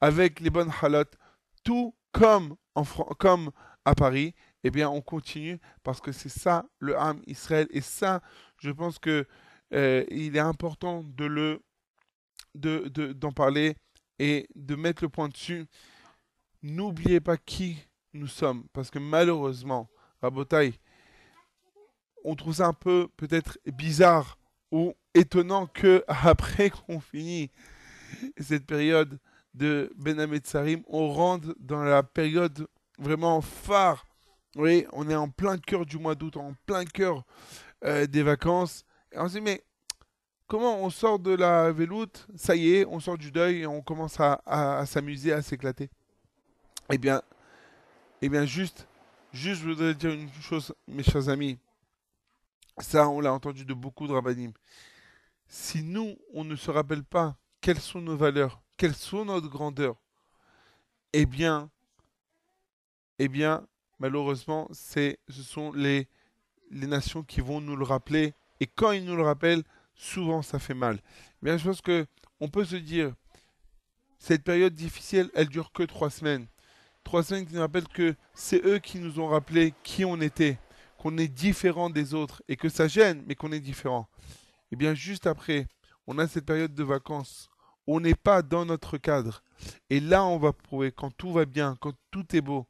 avec 0.00 0.40
les 0.40 0.50
bonnes 0.50 0.72
halotes, 0.82 1.16
tout 1.64 1.94
comme, 2.12 2.56
en 2.74 2.84
Fran- 2.84 3.12
comme 3.18 3.50
à 3.84 3.94
Paris, 3.94 4.34
eh 4.64 4.70
bien 4.70 4.88
on 4.90 5.00
continue 5.00 5.58
parce 5.82 6.00
que 6.00 6.12
c'est 6.12 6.28
ça 6.28 6.66
le 6.78 6.98
Ham 6.98 7.22
Israël 7.26 7.66
et 7.70 7.80
ça, 7.80 8.20
je 8.58 8.70
pense 8.70 8.98
que 8.98 9.26
euh, 9.74 10.04
il 10.10 10.36
est 10.36 10.40
important 10.40 11.02
de 11.04 11.24
le 11.24 11.62
de, 12.54 12.88
de- 12.88 13.12
d'en 13.12 13.32
parler 13.32 13.76
et 14.18 14.48
de 14.54 14.74
mettre 14.76 15.02
le 15.04 15.08
point 15.08 15.28
dessus. 15.28 15.66
N'oubliez 16.62 17.20
pas 17.20 17.36
qui 17.36 17.76
nous 18.14 18.26
sommes 18.28 18.64
parce 18.72 18.90
que 18.90 18.98
malheureusement, 18.98 19.90
Rabotai, 20.22 20.74
on 22.24 22.34
trouve 22.34 22.54
ça 22.54 22.66
un 22.66 22.72
peu 22.72 23.08
peut-être 23.16 23.58
bizarre 23.66 24.38
ou 24.70 24.94
étonnant 25.14 25.66
que 25.66 26.04
après 26.08 26.70
qu'on 26.70 27.00
finit 27.00 27.50
cette 28.38 28.66
période 28.66 29.18
de 29.54 29.92
Ben 29.96 30.40
Sarim, 30.44 30.82
on 30.88 31.12
rentre 31.12 31.54
dans 31.58 31.82
la 31.82 32.02
période 32.02 32.66
vraiment 32.98 33.40
phare. 33.40 34.06
Oui, 34.56 34.86
on 34.92 35.08
est 35.08 35.14
en 35.14 35.28
plein 35.28 35.58
cœur 35.58 35.86
du 35.86 35.98
mois 35.98 36.14
d'août, 36.14 36.36
en 36.36 36.54
plein 36.66 36.84
cœur 36.84 37.24
euh, 37.84 38.06
des 38.06 38.22
vacances. 38.22 38.84
Et 39.12 39.18
on 39.18 39.28
se 39.28 39.34
dit, 39.34 39.40
mais 39.40 39.62
comment 40.46 40.82
on 40.82 40.90
sort 40.90 41.18
de 41.18 41.32
la 41.32 41.72
veloute? 41.72 42.26
Ça 42.36 42.56
y 42.56 42.74
est, 42.74 42.86
on 42.86 43.00
sort 43.00 43.18
du 43.18 43.30
deuil 43.30 43.60
et 43.60 43.66
on 43.66 43.80
commence 43.82 44.18
à 44.18 44.84
s'amuser, 44.86 45.32
à 45.32 45.42
s'éclater. 45.42 45.88
Eh 46.92 46.98
bien, 46.98 47.22
eh 48.20 48.28
bien, 48.28 48.44
juste, 48.44 48.88
juste, 49.32 49.62
je 49.62 49.68
voudrais 49.68 49.94
dire 49.94 50.10
une 50.10 50.28
chose, 50.42 50.74
mes 50.88 51.04
chers 51.04 51.28
amis. 51.28 51.58
Ça, 52.78 53.08
on 53.08 53.20
l'a 53.20 53.32
entendu 53.32 53.64
de 53.64 53.74
beaucoup 53.74 54.08
de 54.08 54.12
rabbinim. 54.12 54.52
Si 55.46 55.82
nous, 55.82 56.16
on 56.34 56.44
ne 56.44 56.56
se 56.56 56.70
rappelle 56.70 57.04
pas 57.04 57.36
quelles 57.60 57.78
sont 57.80 58.00
nos 58.00 58.16
valeurs, 58.16 58.60
quelles 58.80 58.96
sont 58.96 59.26
notre 59.26 59.48
grandeur, 59.48 59.94
eh 61.12 61.26
bien, 61.26 61.70
eh 63.18 63.28
bien, 63.28 63.66
malheureusement, 63.98 64.70
ce 64.72 65.16
sont 65.28 65.70
les, 65.72 66.08
les 66.70 66.86
nations 66.86 67.22
qui 67.22 67.42
vont 67.42 67.60
nous 67.60 67.76
le 67.76 67.84
rappeler. 67.84 68.32
Et 68.58 68.66
quand 68.66 68.92
ils 68.92 69.04
nous 69.04 69.16
le 69.16 69.22
rappellent, 69.22 69.64
souvent 69.94 70.40
ça 70.40 70.58
fait 70.58 70.72
mal. 70.72 70.98
Eh 71.44 71.58
je 71.58 71.68
pense 71.68 71.82
que 71.82 72.06
on 72.40 72.48
peut 72.48 72.64
se 72.64 72.76
dire, 72.76 73.12
cette 74.18 74.44
période 74.44 74.74
difficile, 74.74 75.30
elle 75.34 75.50
dure 75.50 75.72
que 75.72 75.82
trois 75.82 76.08
semaines. 76.08 76.46
Trois 77.04 77.22
semaines 77.22 77.46
qui 77.46 77.52
nous 77.52 77.60
rappellent 77.60 77.86
que 77.86 78.16
c'est 78.32 78.64
eux 78.64 78.78
qui 78.78 78.98
nous 78.98 79.20
ont 79.20 79.28
rappelé 79.28 79.74
qui 79.82 80.06
on 80.06 80.22
était, 80.22 80.58
qu'on 80.96 81.18
est 81.18 81.28
différent 81.28 81.90
des 81.90 82.14
autres 82.14 82.42
et 82.48 82.56
que 82.56 82.70
ça 82.70 82.88
gêne, 82.88 83.24
mais 83.26 83.34
qu'on 83.34 83.52
est 83.52 83.60
différent. 83.60 84.08
Et 84.72 84.76
bien, 84.76 84.94
juste 84.94 85.26
après, 85.26 85.66
on 86.06 86.16
a 86.16 86.26
cette 86.26 86.46
période 86.46 86.74
de 86.74 86.82
vacances. 86.82 87.49
On 87.86 88.00
n'est 88.00 88.14
pas 88.14 88.42
dans 88.42 88.64
notre 88.64 88.98
cadre. 88.98 89.42
Et 89.88 90.00
là, 90.00 90.24
on 90.24 90.38
va 90.38 90.52
prouver, 90.52 90.92
quand 90.92 91.10
tout 91.16 91.32
va 91.32 91.44
bien, 91.44 91.76
quand 91.80 91.92
tout 92.10 92.24
est 92.34 92.40
beau, 92.40 92.66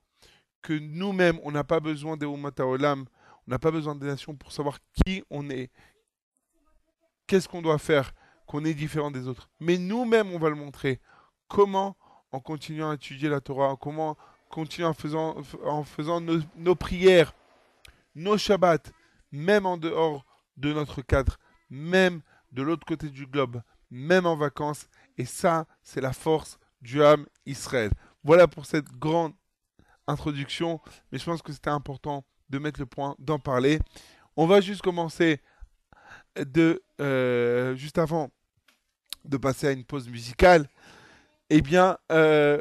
que 0.63 0.73
nous-mêmes, 0.73 1.39
on 1.43 1.53
n'a 1.53 1.65
pas 1.65 1.81
besoin 1.81 2.17
des 2.17 2.27
Umata 2.27 2.67
Olam, 2.67 3.07
on 3.47 3.51
n'a 3.51 3.59
pas 3.59 3.71
besoin 3.71 3.95
des 3.95 4.07
nations 4.07 4.35
pour 4.35 4.53
savoir 4.53 4.79
qui 4.93 5.25
on 5.31 5.49
est, 5.51 5.71
qu'est-ce 7.27 7.49
qu'on 7.49 7.63
doit 7.63 7.79
faire, 7.79 8.13
qu'on 8.47 8.65
est 8.65 8.75
différent 8.75 9.11
des 9.11 9.29
autres. 9.29 9.49
Mais 9.61 9.79
nous-mêmes, 9.79 10.31
on 10.33 10.39
va 10.39 10.51
le 10.51 10.57
montrer. 10.57 11.01
Comment 11.49 11.97
En 12.33 12.41
continuant 12.41 12.91
à 12.91 12.95
étudier 12.95 13.29
la 13.29 13.41
Torah, 13.41 13.77
comment 13.81 14.17
continuer 14.51 14.87
en 14.87 14.95
faisant, 14.95 15.37
en 15.65 15.85
faisant 15.85 16.21
nos 16.21 16.75
prières, 16.75 17.33
nos 18.15 18.37
Shabbats, 18.37 18.91
même 19.33 19.67
en 19.67 19.77
dehors 19.77 20.25
de 20.57 20.73
notre 20.73 21.03
cadre, 21.03 21.39
même 21.71 22.21
de 22.53 22.63
l'autre 22.63 22.85
côté 22.85 23.09
du 23.09 23.27
globe, 23.27 23.63
même 23.91 24.27
en 24.27 24.37
vacances. 24.37 24.89
Et 25.19 25.25
ça, 25.25 25.67
c'est 25.83 26.01
la 26.01 26.13
force 26.13 26.59
du 26.81 27.03
âme 27.03 27.27
Israël. 27.47 27.91
Voilà 28.25 28.49
pour 28.49 28.67
cette 28.67 28.91
grande 28.93 29.33
introduction, 30.07 30.81
mais 31.11 31.19
je 31.19 31.25
pense 31.25 31.43
que 31.43 31.53
c'était 31.53 31.71
important 31.71 32.25
de 32.49 32.59
mettre 32.59 32.81
le 32.81 32.87
point, 32.87 33.15
d'en 33.19 33.39
parler. 33.39 33.81
On 34.37 34.47
va 34.47 34.61
juste 34.61 34.83
commencer 34.83 35.41
de 36.37 36.83
euh, 37.01 37.75
juste 37.77 37.99
avant 37.99 38.31
de 39.25 39.37
passer 39.37 39.69
à 39.69 39.73
une 39.73 39.85
pause 39.85 40.09
musicale. 40.09 40.69
Eh 41.51 41.61
bien, 41.61 41.99
euh, 42.13 42.61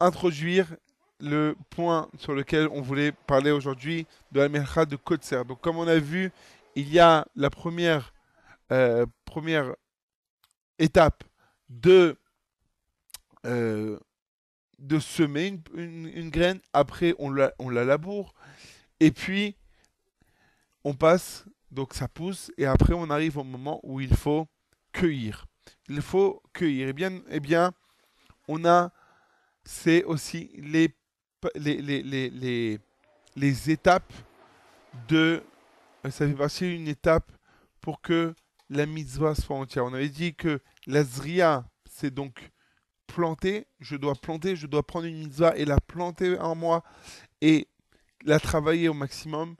introduire 0.00 0.74
le 1.20 1.56
point 1.70 2.08
sur 2.18 2.34
lequel 2.34 2.68
on 2.70 2.82
voulait 2.82 3.12
parler 3.12 3.50
aujourd'hui 3.50 4.06
de 4.32 4.40
la 4.40 4.48
Mercha 4.48 4.84
de 4.84 4.96
Kotzer. 4.96 5.44
Donc, 5.44 5.60
comme 5.60 5.78
on 5.78 5.88
a 5.88 5.98
vu, 5.98 6.30
il 6.74 6.92
y 6.92 6.98
a 6.98 7.26
la 7.34 7.50
première, 7.50 8.12
euh, 8.72 9.06
première 9.24 9.74
étape 10.78 11.24
de, 11.68 12.16
euh, 13.44 13.98
de 14.78 14.98
semer 14.98 15.60
une, 15.74 16.30
graine. 16.30 16.60
Après, 16.72 17.14
on 17.18 17.30
la, 17.30 17.52
on 17.58 17.68
la 17.68 17.84
laboure. 17.84 18.34
Et 19.00 19.10
puis, 19.10 19.56
on 20.84 20.94
passe, 20.94 21.44
donc 21.70 21.94
ça 21.94 22.08
pousse. 22.08 22.50
Et 22.56 22.66
après, 22.66 22.94
on 22.94 23.10
arrive 23.10 23.38
au 23.38 23.44
moment 23.44 23.80
où 23.82 24.00
il 24.00 24.14
faut 24.14 24.46
cueillir. 24.92 25.46
Il 25.88 26.00
faut 26.02 26.42
cueillir. 26.52 26.88
Eh 26.88 26.92
bien, 26.92 27.20
eh 27.30 27.40
bien 27.40 27.72
on 28.48 28.64
a, 28.64 28.92
c'est 29.64 30.04
aussi 30.04 30.50
les, 30.56 30.94
les, 31.54 31.82
les, 31.82 32.02
les, 32.02 32.30
les, 32.30 32.78
les 33.34 33.70
étapes 33.70 34.12
de. 35.08 35.42
Ça 36.04 36.26
fait 36.26 36.34
partie 36.34 36.68
d'une 36.68 36.86
étape 36.86 37.32
pour 37.80 38.00
que 38.00 38.34
la 38.70 38.86
mitzvah 38.86 39.34
soit 39.34 39.56
entière. 39.56 39.84
On 39.84 39.94
avait 39.94 40.08
dit 40.08 40.34
que 40.34 40.60
la 40.86 41.04
zria, 41.04 41.64
c'est 41.90 42.12
donc 42.12 42.50
planter. 43.06 43.66
Je 43.80 43.96
dois 43.96 44.14
planter, 44.14 44.56
je 44.56 44.66
dois 44.66 44.84
prendre 44.86 45.06
une 45.06 45.18
mitzvah 45.18 45.56
et 45.56 45.64
la 45.64 45.78
planter 45.80 46.38
en 46.38 46.54
moi 46.54 46.82
et 47.40 47.68
la 48.24 48.40
travailler 48.40 48.88
au 48.88 48.94
maximum. 48.94 49.56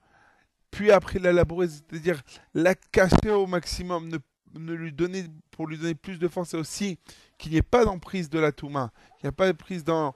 Puis 0.70 0.90
après 0.90 1.18
la 1.18 1.32
labourer, 1.32 1.68
c'est-à-dire 1.68 2.22
la 2.54 2.74
cacher 2.74 3.30
au 3.30 3.46
maximum, 3.46 4.08
ne, 4.08 4.18
ne 4.58 4.72
lui 4.74 4.92
donner, 4.92 5.24
pour 5.50 5.66
lui 5.66 5.78
donner 5.78 5.94
plus 5.94 6.18
de 6.18 6.28
force, 6.28 6.50
c'est 6.50 6.56
aussi 6.56 6.98
qu'il 7.38 7.52
n'y 7.52 7.58
ait 7.58 7.62
pas 7.62 7.84
d'emprise 7.84 8.28
de 8.28 8.38
la 8.38 8.52
Touma, 8.52 8.92
qu'il 9.18 9.26
n'y 9.26 9.28
ait 9.28 9.32
pas 9.32 9.46
de 9.46 9.56
prise 9.56 9.84
dans 9.84 10.14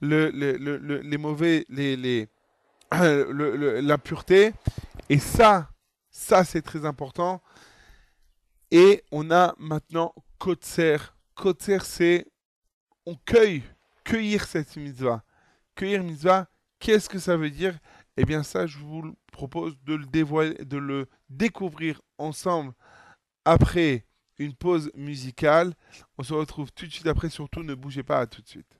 le, 0.00 0.30
le- 0.30 0.56
le- 0.56 0.78
le- 0.78 1.00
les 1.00 1.18
mauvais, 1.18 1.66
les, 1.68 1.96
les, 1.96 2.28
le- 2.92 3.56
le- 3.56 3.80
la 3.80 3.98
pureté. 3.98 4.52
Et 5.10 5.18
ça, 5.18 5.70
ça 6.10 6.44
c'est 6.44 6.62
très 6.62 6.84
important. 6.84 7.42
Et 8.70 9.02
on 9.10 9.30
a 9.30 9.54
maintenant 9.58 10.14
Kotser. 10.38 10.98
Kotser, 11.34 11.78
c'est 11.82 12.26
on 13.06 13.14
cueille, 13.24 13.62
cueillir 14.04 14.44
cette 14.44 14.76
mitzvah. 14.76 15.22
Cueillir 15.74 16.04
mitzvah, 16.04 16.48
qu'est-ce 16.78 17.08
que 17.08 17.18
ça 17.18 17.36
veut 17.36 17.50
dire? 17.50 17.78
Eh 18.18 18.24
bien 18.24 18.42
ça, 18.42 18.66
je 18.66 18.78
vous 18.78 19.14
propose 19.32 19.78
de 19.84 19.94
le, 19.94 21.06
découvrir 21.30 22.02
ensemble 22.18 22.74
après 23.44 24.04
une 24.38 24.54
pause 24.54 24.90
musicale. 24.94 25.72
On 26.18 26.22
se 26.22 26.34
retrouve 26.34 26.70
tout 26.72 26.86
de 26.86 26.92
suite 26.92 27.06
après, 27.06 27.30
surtout 27.30 27.62
ne 27.62 27.74
bougez 27.74 28.02
pas, 28.02 28.20
à 28.20 28.26
tout 28.26 28.42
de 28.42 28.48
suite. 28.48 28.78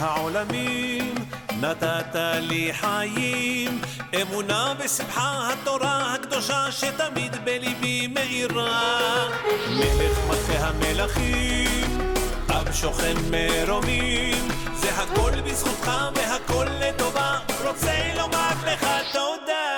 העולמים, 0.00 1.14
נתת 1.60 2.14
לי 2.40 2.70
חיים, 2.72 3.80
אמונה 4.22 4.74
בשמחה 4.84 5.50
התורה 5.52 6.14
הקדושה 6.14 6.72
שתמיד 6.72 7.44
בליבי 7.44 8.06
מאירה. 8.06 9.28
מלך 9.70 10.18
מלכי 10.28 10.56
המלכים, 10.56 11.98
אב 12.48 12.72
שוכן 12.72 13.16
מרומים, 13.30 14.48
זה 14.74 14.90
הכל 14.90 15.40
בזכותך 15.40 15.90
והכל 16.14 16.66
לטובה, 16.80 17.38
רוצה 17.64 18.14
לומר 18.16 18.52
לך 18.66 18.86
תודה. 19.12 19.69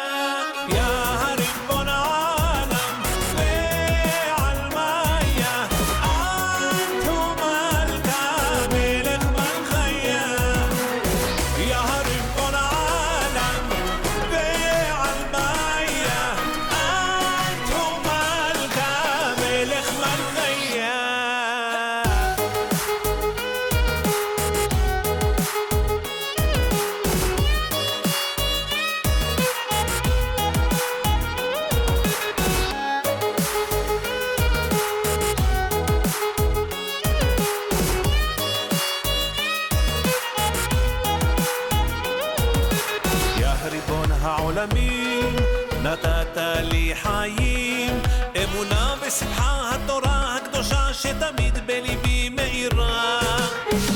שתמיד 51.03 51.67
בליבי 51.67 52.29
מאירה. 52.29 53.21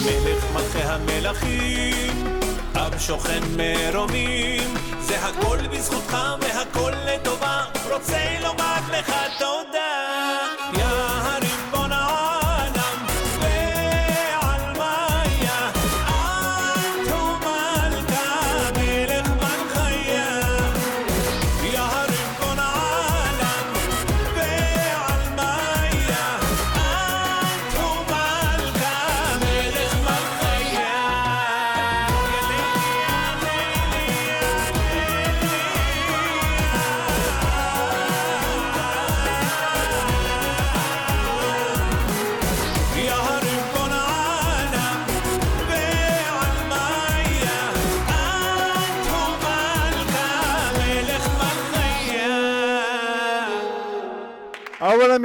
מלך 0.04 0.44
מלכי 0.54 0.82
המלכים, 0.82 2.38
אב 2.74 2.98
שוכן 2.98 3.42
מרומים, 3.56 4.74
זה 5.00 5.26
הכל 5.26 5.58
בזכותך 5.72 6.16
והכל 6.40 6.92
לטובה, 7.06 7.64
רוצה 7.90 8.38
לומר 8.42 8.80
לך 8.92 9.12
תודה. 9.38 10.05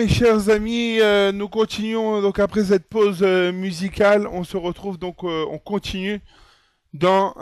Mes 0.01 0.07
chers 0.07 0.49
amis, 0.49 0.99
euh, 0.99 1.31
nous 1.31 1.47
continuons 1.47 2.21
donc 2.21 2.39
après 2.39 2.63
cette 2.63 2.89
pause 2.89 3.19
euh, 3.21 3.51
musicale, 3.51 4.25
on 4.25 4.43
se 4.43 4.57
retrouve 4.57 4.97
donc, 4.97 5.23
euh, 5.23 5.45
on 5.51 5.59
continue 5.59 6.21
dans 6.91 7.35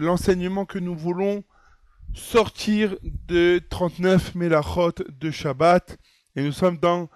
l'enseignement 0.00 0.64
que 0.64 0.78
nous 0.78 0.94
voulons 0.94 1.42
sortir 2.14 2.94
de 3.02 3.60
39 3.68 4.36
Melachot 4.36 4.92
de 5.08 5.30
Shabbat. 5.32 5.98
Et 6.36 6.42
nous 6.42 6.52
sommes 6.52 6.78
dans 6.78 7.08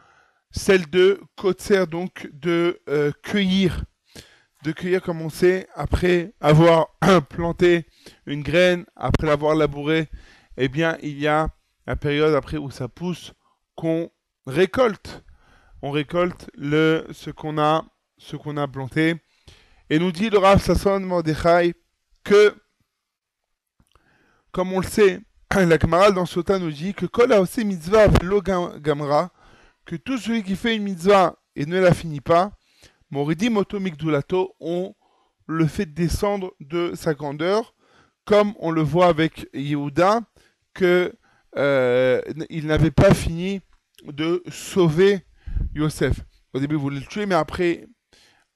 celle 0.50 0.90
de 0.90 1.20
Kotzer 1.36 1.86
donc 1.86 2.28
de 2.32 2.80
cueillir, 3.22 3.84
de 4.64 4.72
cueillir 4.72 5.00
comme 5.00 5.22
on 5.22 5.30
sait 5.30 5.68
après 5.76 6.34
avoir 6.40 6.88
planté 7.30 7.86
une 8.26 8.42
graine, 8.42 8.84
après 8.96 9.28
l'avoir 9.28 9.54
labourée, 9.54 10.08
eh 10.56 10.68
bien 10.68 10.98
il 11.02 11.18
y 11.20 11.28
a 11.28 11.48
la 11.86 11.96
période 11.96 12.34
après 12.34 12.58
où 12.58 12.70
ça 12.70 12.88
pousse 12.88 13.32
qu'on 13.76 14.10
récolte. 14.48 15.22
On 15.82 15.90
récolte 15.90 16.50
le, 16.54 17.06
ce 17.12 17.30
qu'on 17.30 17.58
a, 17.58 17.84
ce 18.16 18.36
qu'on 18.36 18.56
a 18.56 18.66
planté. 18.66 19.16
Et 19.90 19.98
nous 19.98 20.10
dit 20.10 20.30
le 20.30 20.38
Rav 20.38 20.60
Sasson 20.60 21.00
Mordechai 21.00 21.74
que, 22.24 22.54
comme 24.50 24.72
on 24.72 24.80
le 24.80 24.86
sait, 24.86 25.20
la 25.54 25.78
camarade 25.78 26.14
dans 26.14 26.26
Sota 26.26 26.58
nous 26.58 26.70
dit 26.70 26.94
que 26.94 27.06
Kol 27.06 27.32
aussi 27.32 27.64
mitzvah 27.64 28.08
lo 28.22 28.42
gam- 28.42 28.78
gamra, 28.80 29.30
que 29.86 29.96
tout 29.96 30.18
celui 30.18 30.42
qui 30.42 30.56
fait 30.56 30.76
une 30.76 30.82
mitzvah 30.82 31.36
et 31.54 31.64
ne 31.64 31.78
la 31.78 31.94
finit 31.94 32.20
pas, 32.20 32.52
Moridi 33.10 33.48
Moto 33.48 33.80
Migdulato, 33.80 34.54
on 34.60 34.94
le 35.46 35.66
fait 35.66 35.86
descendre 35.86 36.52
de 36.60 36.92
sa 36.94 37.14
grandeur, 37.14 37.74
comme 38.26 38.52
on 38.58 38.70
le 38.70 38.82
voit 38.82 39.06
avec 39.06 39.48
Yehuda, 39.54 40.20
que 40.74 41.14
euh, 41.56 42.20
il 42.50 42.66
n'avait 42.66 42.90
pas 42.90 43.14
fini 43.14 43.62
de 44.04 44.42
sauver 44.50 45.24
Yosef. 45.74 46.20
Au 46.52 46.60
début, 46.60 46.76
il 46.76 46.80
voulait 46.80 47.00
le 47.00 47.06
tuer, 47.06 47.26
mais 47.26 47.34
après, 47.34 47.86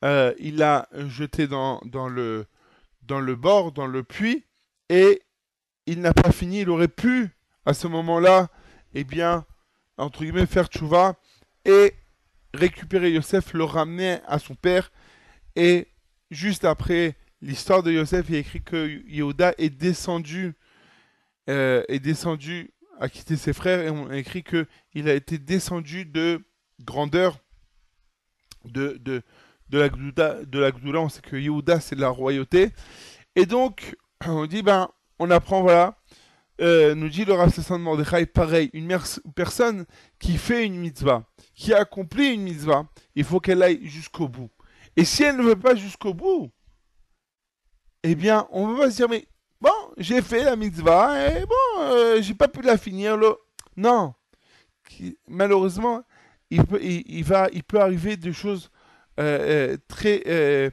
euh, 0.05 0.33
il 0.38 0.57
l'a 0.57 0.88
jeté 1.09 1.46
dans, 1.46 1.81
dans, 1.85 2.09
le, 2.09 2.46
dans 3.02 3.20
le 3.20 3.37
bord, 3.37 3.72
dans 3.72 3.87
le 3.87 4.02
puits, 4.02 4.44
et 4.88 5.22
il 5.87 6.00
n'a 6.00 6.12
pas 6.14 6.33
fini. 6.33 6.61
Il 6.61 6.70
aurait 6.70 6.88
pu, 6.88 7.31
à 7.66 7.74
ce 7.74 7.87
moment-là, 7.87 8.48
eh 8.94 9.05
bien, 9.05 9.44
entre 9.96 10.22
guillemets, 10.22 10.46
faire 10.46 10.66
tchouva 10.66 11.16
et 11.64 11.94
récupérer 12.55 13.12
Yosef, 13.12 13.52
le 13.55 13.64
ramener 13.64 14.18
à 14.26 14.38
son 14.38 14.55
père. 14.55 14.90
Et 15.57 15.88
juste 16.31 16.64
après 16.64 17.16
l'histoire 17.40 17.83
de 17.83 17.92
Yosef, 17.92 18.26
il 18.28 18.37
a 18.37 18.38
écrit 18.38 18.62
que 18.62 19.02
Yehuda 19.07 19.55
est 19.59 19.70
descendu, 19.70 20.55
euh, 21.48 21.83
est 21.88 22.00
descendu 22.00 22.71
à 23.00 23.09
quitter 23.09 23.37
ses 23.37 23.52
frères, 23.52 23.81
et 23.81 23.90
on 23.90 24.09
a 24.11 24.16
écrit 24.16 24.42
que 24.42 24.66
il 24.94 25.09
a 25.09 25.14
été 25.14 25.38
descendu 25.38 26.05
de 26.05 26.40
grandeur 26.85 27.38
de, 28.64 28.98
de, 29.00 29.22
de 29.68 29.78
la 29.78 29.88
Gdouda, 29.88 30.44
de 30.44 30.59
la. 30.59 30.70
On 31.00 31.09
sait 31.09 31.20
que 31.20 31.37
Yehuda, 31.37 31.81
c'est 31.81 31.96
de 31.96 32.00
la 32.00 32.11
royauté. 32.11 32.70
Et 33.35 33.46
donc, 33.46 33.96
on 34.26 34.46
dit, 34.46 34.62
ben, 34.62 34.88
on 35.18 35.31
apprend, 35.31 35.62
voilà, 35.62 35.96
euh, 36.61 36.94
nous 36.94 37.09
dit 37.09 37.24
le 37.24 37.33
Rav 37.33 37.50
de 37.50 37.76
Mordechai, 37.76 38.26
pareil, 38.26 38.70
une 38.72 38.96
personne 39.35 39.87
qui 40.18 40.37
fait 40.37 40.64
une 40.66 40.76
mitzvah, 40.76 41.24
qui 41.55 41.72
a 41.72 41.78
accompli 41.78 42.35
une 42.35 42.42
mitzvah, 42.42 42.87
il 43.14 43.24
faut 43.24 43.40
qu'elle 43.40 43.62
aille 43.62 43.85
jusqu'au 43.87 44.28
bout. 44.28 44.50
Et 44.96 45.05
si 45.05 45.22
elle 45.22 45.37
ne 45.37 45.42
veut 45.42 45.57
pas 45.57 45.74
jusqu'au 45.74 46.12
bout, 46.12 46.50
eh 48.02 48.14
bien, 48.14 48.46
on 48.50 48.68
va 48.68 48.81
pas 48.81 48.90
se 48.90 48.96
dire, 48.96 49.09
mais 49.09 49.26
j'ai 50.02 50.20
fait 50.20 50.44
la 50.44 50.56
mitzvah 50.56 51.30
et 51.30 51.46
bon, 51.46 51.80
euh, 51.80 52.20
j'ai 52.20 52.34
pas 52.34 52.48
pu 52.48 52.62
la 52.62 52.76
finir. 52.76 53.16
Le... 53.16 53.36
Non. 53.76 54.14
Malheureusement, 55.26 56.02
il 56.50 56.64
peut, 56.66 56.82
il, 56.82 57.24
va, 57.24 57.48
il 57.52 57.64
peut 57.64 57.80
arriver 57.80 58.16
des 58.16 58.32
choses 58.32 58.70
euh, 59.18 59.72
euh, 59.72 59.76
très, 59.88 60.72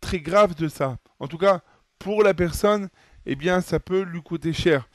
très 0.00 0.20
graves 0.20 0.54
de 0.54 0.68
ça. 0.68 0.98
En 1.18 1.26
tout 1.26 1.38
cas, 1.38 1.62
pour 1.98 2.22
la 2.22 2.34
personne, 2.34 2.88
eh 3.24 3.34
bien, 3.34 3.60
ça 3.60 3.80
peut 3.80 4.02
lui 4.02 4.22
coûter 4.22 4.52
cher. 4.52 4.88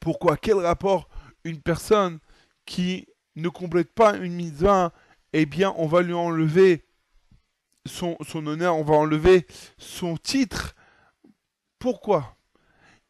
Pourquoi? 0.00 0.36
Quel 0.36 0.56
rapport 0.56 1.08
une 1.44 1.62
personne 1.62 2.18
qui 2.66 3.06
ne 3.36 3.48
complète 3.48 3.94
pas 3.94 4.16
une 4.16 4.34
mitzvah, 4.34 4.92
eh 5.32 5.46
bien, 5.46 5.72
on 5.78 5.86
va 5.86 6.02
lui 6.02 6.12
enlever 6.12 6.84
son 7.86 8.46
honneur, 8.46 8.76
on 8.76 8.84
va 8.84 8.94
enlever 8.94 9.46
son 9.78 10.18
titre? 10.18 10.74
Pourquoi? 11.78 12.37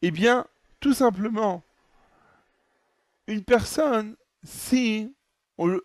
Eh 0.01 0.11
bien, 0.11 0.45
tout 0.79 0.93
simplement, 0.93 1.63
une 3.27 3.43
personne, 3.43 4.15
si 4.43 5.13
Hu 5.57 5.81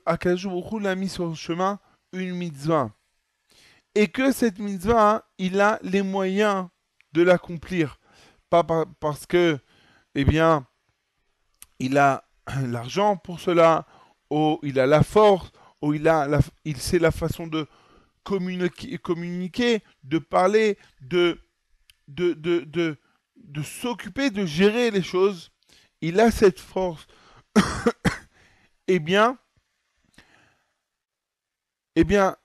l'a 0.81 0.95
mis 0.95 1.09
sur 1.09 1.27
le 1.27 1.35
chemin, 1.35 1.81
une 2.13 2.35
mitzvah, 2.35 2.93
et 3.97 4.09
que 4.09 4.31
cette 4.31 4.59
mitzvah, 4.61 5.25
il 5.39 5.61
a 5.61 5.81
les 5.83 6.03
moyens 6.03 6.69
de 7.13 7.23
l'accomplir, 7.23 7.99
pas 8.51 8.63
par- 8.63 8.87
parce 9.01 9.27
que, 9.27 9.59
eh 10.15 10.25
bien, 10.25 10.67
il 11.81 11.99
a 11.99 12.25
l'argent 12.67 13.17
pour 13.17 13.41
cela, 13.41 13.87
ou 14.31 14.61
il 14.63 14.79
a 14.79 14.87
la 14.87 15.03
force, 15.03 15.51
ou 15.83 15.93
il, 15.93 16.07
a 16.09 16.29
la, 16.29 16.39
il 16.65 16.77
sait 16.77 16.99
la 17.01 17.11
façon 17.11 17.47
de 17.49 17.67
communiquer, 18.23 19.83
de 20.03 20.19
parler, 20.19 20.79
de, 21.01 21.39
de, 22.09 22.97
de 23.45 23.63
s'occuper, 23.63 24.31
de 24.31 24.47
gérer 24.47 24.91
les 24.91 25.03
choses. 25.03 25.51
Il 26.01 26.21
a 26.21 26.31
cette 26.31 26.61
force. 26.61 27.07
eh 28.89 28.99
bien, 28.99 29.39
eh 31.97 32.05
bien, 32.05 32.37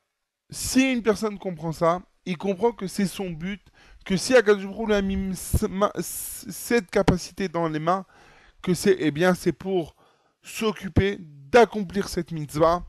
si 0.49 0.91
une 0.91 1.03
personne 1.03 1.39
comprend 1.39 1.71
ça, 1.71 2.01
il 2.25 2.37
comprend 2.37 2.71
que 2.71 2.87
c'est 2.87 3.07
son 3.07 3.31
but, 3.31 3.61
que 4.05 4.17
si 4.17 4.33
Hu 4.33 4.85
lui 4.85 4.93
a 4.93 5.01
mis 5.01 5.35
cette 5.35 6.91
capacité 6.91 7.49
dans 7.49 7.67
les 7.67 7.79
mains, 7.79 8.05
que 8.61 8.73
c'est 8.73 8.95
eh 8.99 9.11
bien 9.11 9.33
c'est 9.33 9.51
pour 9.51 9.95
s'occuper 10.41 11.17
d'accomplir 11.19 12.07
cette 12.09 12.31
mitzvah, 12.31 12.83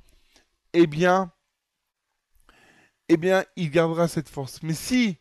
eh 0.73 0.87
bien 0.87 1.33
eh 3.09 3.17
bien 3.17 3.45
il 3.57 3.71
gardera 3.71 4.09
cette 4.09 4.29
force. 4.29 4.63
Mais 4.63 4.75
si 4.75 5.19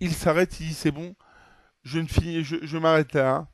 il 0.00 0.14
s'arrête, 0.14 0.60
il 0.60 0.68
dit 0.68 0.74
c'est 0.74 0.90
bon, 0.90 1.14
je 1.82 1.98
ne 1.98 2.06
finis, 2.06 2.44
je, 2.44 2.56
je 2.62 2.78
m'arrête 2.78 3.14
là, 3.14 3.48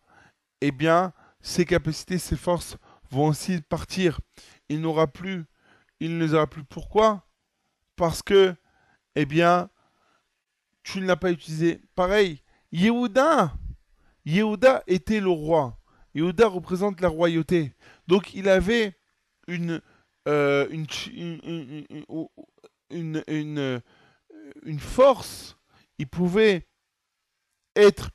eh 0.61 0.71
bien 0.71 1.13
ses 1.41 1.65
capacités, 1.65 2.19
ses 2.19 2.37
forces 2.37 2.77
vont 3.11 3.29
aussi 3.29 3.61
partir. 3.63 4.21
Il 4.69 4.81
n'aura 4.81 5.07
plus, 5.07 5.45
il 6.01 6.17
ne 6.19 6.25
les 6.25 6.35
aura 6.35 6.47
plus. 6.47 6.65
Pourquoi 6.65 7.27
Parce 7.97 8.23
que 8.23 8.55
eh 9.15 9.27
bien 9.27 9.71
tu 10.83 11.01
ne 11.01 11.07
l'as 11.07 11.17
pas 11.17 11.31
utilisé. 11.31 11.83
Pareil, 11.95 12.43
Yehuda, 12.73 13.53
Yehuda 14.25 14.83
était 14.87 15.21
le 15.21 15.29
roi. 15.29 15.79
Yehuda 16.15 16.49
représente 16.49 17.01
la 17.01 17.09
royauté. 17.09 17.75
Donc 18.07 18.35
il 18.35 18.49
avait 18.49 18.99
une, 19.47 19.81
euh, 20.27 20.67
une, 20.71 20.87
une, 22.91 23.23
une, 23.29 23.83
une 24.63 24.81
force. 24.81 25.57
Il 25.99 26.09
pouvait 26.09 26.67
être 27.77 28.11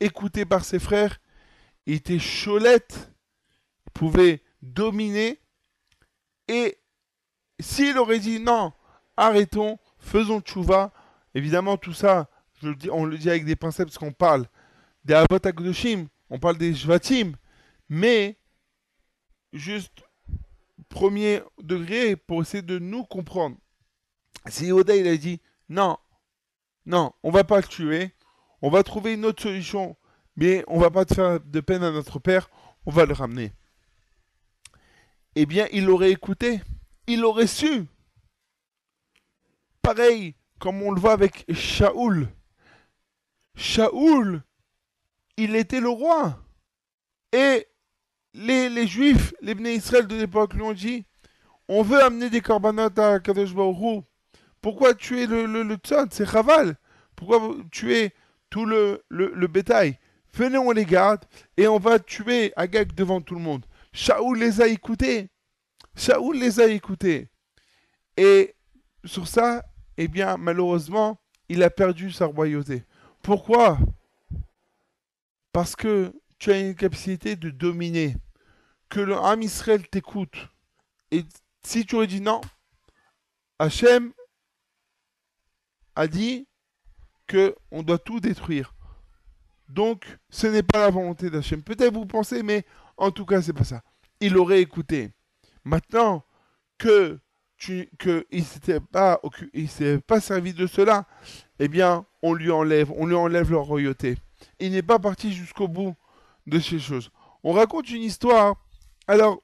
écouté 0.00 0.44
par 0.44 0.64
ses 0.64 0.78
frères. 0.78 1.20
Était 1.86 2.18
cholette. 2.18 3.12
Pouvait 3.92 4.42
dominer. 4.62 5.40
Et 6.48 6.78
s'il 7.60 7.98
aurait 7.98 8.18
dit 8.18 8.40
non, 8.40 8.72
arrêtons, 9.16 9.78
faisons 9.98 10.40
tchouva, 10.40 10.92
évidemment 11.34 11.76
tout 11.76 11.92
ça, 11.92 12.28
on 12.90 13.04
le 13.04 13.18
dit 13.18 13.30
avec 13.30 13.44
des 13.44 13.56
pincettes 13.56 13.88
parce 13.88 13.98
qu'on 13.98 14.12
parle 14.12 14.46
des 15.04 15.14
Avot 15.14 15.38
on 16.28 16.38
parle 16.38 16.58
des 16.58 16.74
Shvatim, 16.74 17.32
mais 17.88 18.38
juste 19.52 20.02
premier 20.88 21.40
degré 21.62 22.16
pour 22.16 22.42
essayer 22.42 22.62
de 22.62 22.78
nous 22.78 23.04
comprendre. 23.04 23.56
Si 24.48 24.72
Oda 24.72 24.96
il 24.96 25.06
a 25.06 25.16
dit 25.16 25.40
non, 25.68 25.96
non, 26.84 27.12
on 27.22 27.30
va 27.30 27.44
pas 27.44 27.58
le 27.58 27.64
tuer, 27.64 28.12
on 28.62 28.70
va 28.70 28.82
trouver 28.82 29.14
une 29.14 29.24
autre 29.24 29.42
solution, 29.42 29.96
mais 30.36 30.64
on 30.68 30.78
va 30.78 30.90
pas 30.90 31.04
te 31.04 31.14
faire 31.14 31.40
de 31.40 31.60
peine 31.60 31.82
à 31.82 31.90
notre 31.90 32.18
père, 32.18 32.48
on 32.84 32.90
va 32.90 33.04
le 33.06 33.12
ramener. 33.12 33.52
Eh 35.34 35.46
bien, 35.46 35.66
il 35.72 35.90
aurait 35.90 36.10
écouté, 36.10 36.60
il 37.06 37.24
aurait 37.24 37.46
su. 37.46 37.86
Pareil, 39.82 40.34
comme 40.58 40.82
on 40.82 40.90
le 40.90 41.00
voit 41.00 41.12
avec 41.12 41.44
Shaoul. 41.52 42.28
Shaoul, 43.54 44.42
il 45.36 45.54
était 45.56 45.80
le 45.80 45.88
roi. 45.88 46.38
Et 47.32 47.66
les, 48.34 48.86
Juifs, 48.86 49.34
les 49.40 49.54
Bnei 49.54 49.76
Israël 49.76 50.06
de 50.06 50.16
l'époque 50.16 50.54
lui 50.54 50.62
ont 50.62 50.72
dit 50.72 51.04
on 51.68 51.82
veut 51.82 52.02
amener 52.02 52.30
des 52.30 52.40
corbanotes 52.40 52.98
à 52.98 53.18
Kadosh. 53.18 53.54
Pourquoi 54.60 54.94
tuer 54.94 55.26
le, 55.26 55.46
le, 55.46 55.62
le 55.62 55.74
tzon 55.76 56.06
C'est 56.10 56.26
Chaval. 56.26 56.76
Pourquoi 57.14 57.56
tuez 57.70 58.12
tout 58.56 58.64
le, 58.64 59.04
le, 59.10 59.46
bétail 59.48 59.98
Venez, 60.32 60.56
on 60.56 60.70
les 60.70 60.86
garde 60.86 61.26
et 61.58 61.68
on 61.68 61.78
va 61.78 61.98
tuer 61.98 62.54
Agag 62.56 62.94
devant 62.94 63.20
tout 63.20 63.34
le 63.34 63.40
monde. 63.42 63.66
Shaoul 63.92 64.38
les 64.38 64.62
a 64.62 64.66
écoutés. 64.66 65.28
Shaoul 65.94 66.38
les 66.38 66.58
a 66.58 66.66
écoutés. 66.66 67.28
Et 68.16 68.54
sur 69.04 69.28
ça, 69.28 69.62
eh 69.98 70.08
bien, 70.08 70.38
malheureusement, 70.38 71.20
il 71.50 71.62
a 71.62 71.68
perdu 71.68 72.10
sa 72.10 72.24
royauté. 72.24 72.84
Pourquoi? 73.20 73.78
Parce 75.52 75.76
que 75.76 76.14
tu 76.38 76.50
as 76.50 76.58
une 76.58 76.74
capacité 76.74 77.36
de 77.36 77.50
dominer. 77.50 78.16
Que 78.88 79.00
le 79.00 79.16
Israël 79.42 79.86
t'écoute. 79.86 80.48
Et 81.10 81.26
si 81.62 81.84
tu 81.84 81.96
aurais 81.96 82.06
dit 82.06 82.22
non, 82.22 82.40
Hachem 83.58 84.14
a 85.94 86.06
dit 86.06 86.48
que 87.26 87.54
on 87.70 87.82
doit 87.82 87.98
tout 87.98 88.20
détruire. 88.20 88.74
Donc, 89.68 90.04
ce 90.30 90.46
n'est 90.46 90.62
pas 90.62 90.80
la 90.80 90.90
volonté 90.90 91.30
d'Hachem. 91.30 91.62
Peut-être 91.62 91.94
vous 91.94 92.06
pensez, 92.06 92.42
mais 92.42 92.64
en 92.96 93.10
tout 93.10 93.26
cas, 93.26 93.42
c'est 93.42 93.52
pas 93.52 93.64
ça. 93.64 93.82
Il 94.20 94.36
aurait 94.36 94.60
écouté. 94.60 95.10
Maintenant 95.64 96.24
que 96.78 97.18
tu, 97.56 97.88
que 97.98 98.26
s'était 98.42 98.80
pas 98.80 99.20
il 99.52 99.68
s'est 99.68 99.98
pas 99.98 100.20
servi 100.20 100.52
de 100.52 100.66
cela, 100.66 101.06
eh 101.58 101.68
bien, 101.68 102.06
on 102.22 102.34
lui 102.34 102.50
enlève, 102.50 102.92
on 102.92 103.06
lui 103.06 103.14
enlève 103.14 103.50
leur 103.50 103.64
royauté. 103.64 104.16
Il 104.60 104.72
n'est 104.72 104.82
pas 104.82 104.98
parti 104.98 105.32
jusqu'au 105.32 105.68
bout 105.68 105.94
de 106.46 106.60
ces 106.60 106.78
choses. 106.78 107.10
On 107.42 107.52
raconte 107.52 107.90
une 107.90 108.02
histoire. 108.02 108.56
Alors, 109.08 109.42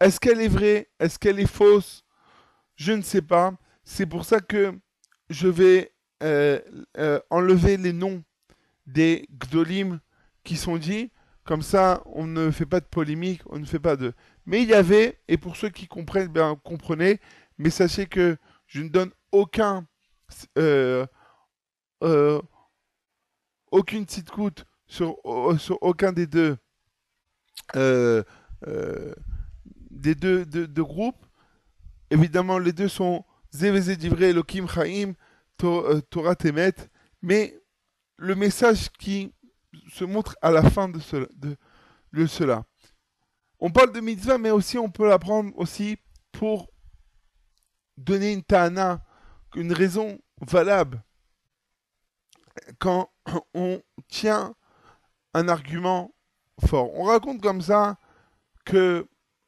est-ce 0.00 0.20
qu'elle 0.20 0.40
est 0.40 0.48
vraie? 0.48 0.88
Est-ce 0.98 1.18
qu'elle 1.18 1.40
est 1.40 1.50
fausse? 1.50 2.04
Je 2.76 2.92
ne 2.92 3.02
sais 3.02 3.22
pas. 3.22 3.54
C'est 3.84 4.06
pour 4.06 4.24
ça 4.24 4.40
que 4.40 4.78
je 5.30 5.48
vais 5.48 5.92
euh, 6.22 6.60
euh, 6.96 7.20
enlever 7.30 7.76
les 7.76 7.92
noms 7.92 8.22
des 8.86 9.28
Gdolim 9.38 10.00
qui 10.44 10.56
sont 10.56 10.76
dits. 10.78 11.10
Comme 11.44 11.62
ça, 11.62 12.02
on 12.06 12.26
ne 12.26 12.50
fait 12.50 12.66
pas 12.66 12.80
de 12.80 12.86
polémique, 12.86 13.40
on 13.46 13.58
ne 13.58 13.64
fait 13.64 13.78
pas 13.78 13.96
de... 13.96 14.12
Mais 14.44 14.62
il 14.62 14.68
y 14.68 14.74
avait, 14.74 15.18
et 15.28 15.38
pour 15.38 15.56
ceux 15.56 15.70
qui 15.70 15.86
comprennent, 15.86 16.28
bien 16.28 16.56
comprenez, 16.62 17.20
mais 17.56 17.70
sachez 17.70 18.06
que 18.06 18.36
je 18.66 18.82
ne 18.82 18.88
donne 18.88 19.10
aucun... 19.32 19.86
euh, 20.58 21.06
aucune 23.70 24.04
petite 24.04 24.30
coûte 24.30 24.66
sur, 24.86 25.24
au- 25.24 25.56
sur 25.58 25.82
aucun 25.82 26.12
des 26.12 26.26
deux 26.26 26.56
des 29.90 30.14
deux, 30.14 30.46
deux- 30.46 30.82
groupes. 30.82 31.26
Évidemment, 32.10 32.58
les 32.58 32.72
deux 32.72 32.88
sont 32.88 33.24
Zévézé 33.50 33.96
Divré, 33.96 34.30
Elohim 34.30 34.66
Chaim, 34.68 35.12
To- 35.12 35.14
euh, 35.14 35.14
Torah 35.58 36.36
Temet, 36.36 36.74
mais 37.22 37.58
le 38.16 38.34
message 38.34 38.90
qui 38.90 39.32
se 39.92 40.04
montre 40.04 40.36
à 40.40 40.50
la 40.50 40.68
fin 40.68 40.88
de 40.88 40.98
cela. 40.98 41.26
De, 41.34 41.56
de 42.12 42.26
cela. 42.26 42.64
On 43.60 43.70
parle 43.70 43.92
de 43.92 44.00
mitzvah, 44.00 44.38
mais 44.38 44.50
aussi 44.50 44.78
on 44.78 44.90
peut 44.90 45.06
l'apprendre 45.06 45.52
aussi 45.56 45.98
pour 46.32 46.70
donner 47.96 48.32
une 48.32 48.42
ta'ana, 48.42 49.04
une 49.56 49.72
raison 49.72 50.18
valable. 50.40 51.02
Quand 52.78 53.10
on 53.54 53.82
tient 54.08 54.54
un 55.34 55.48
argument 55.48 56.14
fort. 56.66 56.92
On 56.94 57.04
raconte 57.04 57.40
comme 57.42 57.60
ça 57.60 57.98
que 58.64 59.06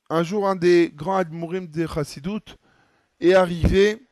un 0.09 0.23
jour 0.23 0.49
un 0.49 0.57
des 0.57 0.91
grands 0.95 1.17
admourim 1.17 1.67
des 1.67 1.87
Chassidoutes 1.87 2.59
est 3.21 3.35
arrivé 3.35 4.07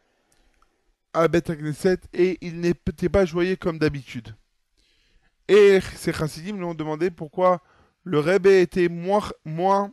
à 1.13 1.29
Beth 1.29 1.51
Knesset 1.51 2.01
et 2.13 2.39
il 2.41 2.61
n'était 2.61 3.09
pas 3.09 3.25
joyeux 3.25 3.57
comme 3.57 3.79
d'habitude. 3.79 4.35
Et 5.49 5.81
ces 5.97 6.13
chassidim 6.13 6.57
lui 6.57 6.75
demandé 6.75 7.11
pourquoi 7.11 7.63
le 8.05 8.21
Rebbe 8.21 8.47
était 8.47 8.89
moins, 8.89 9.23
moins, 9.45 9.93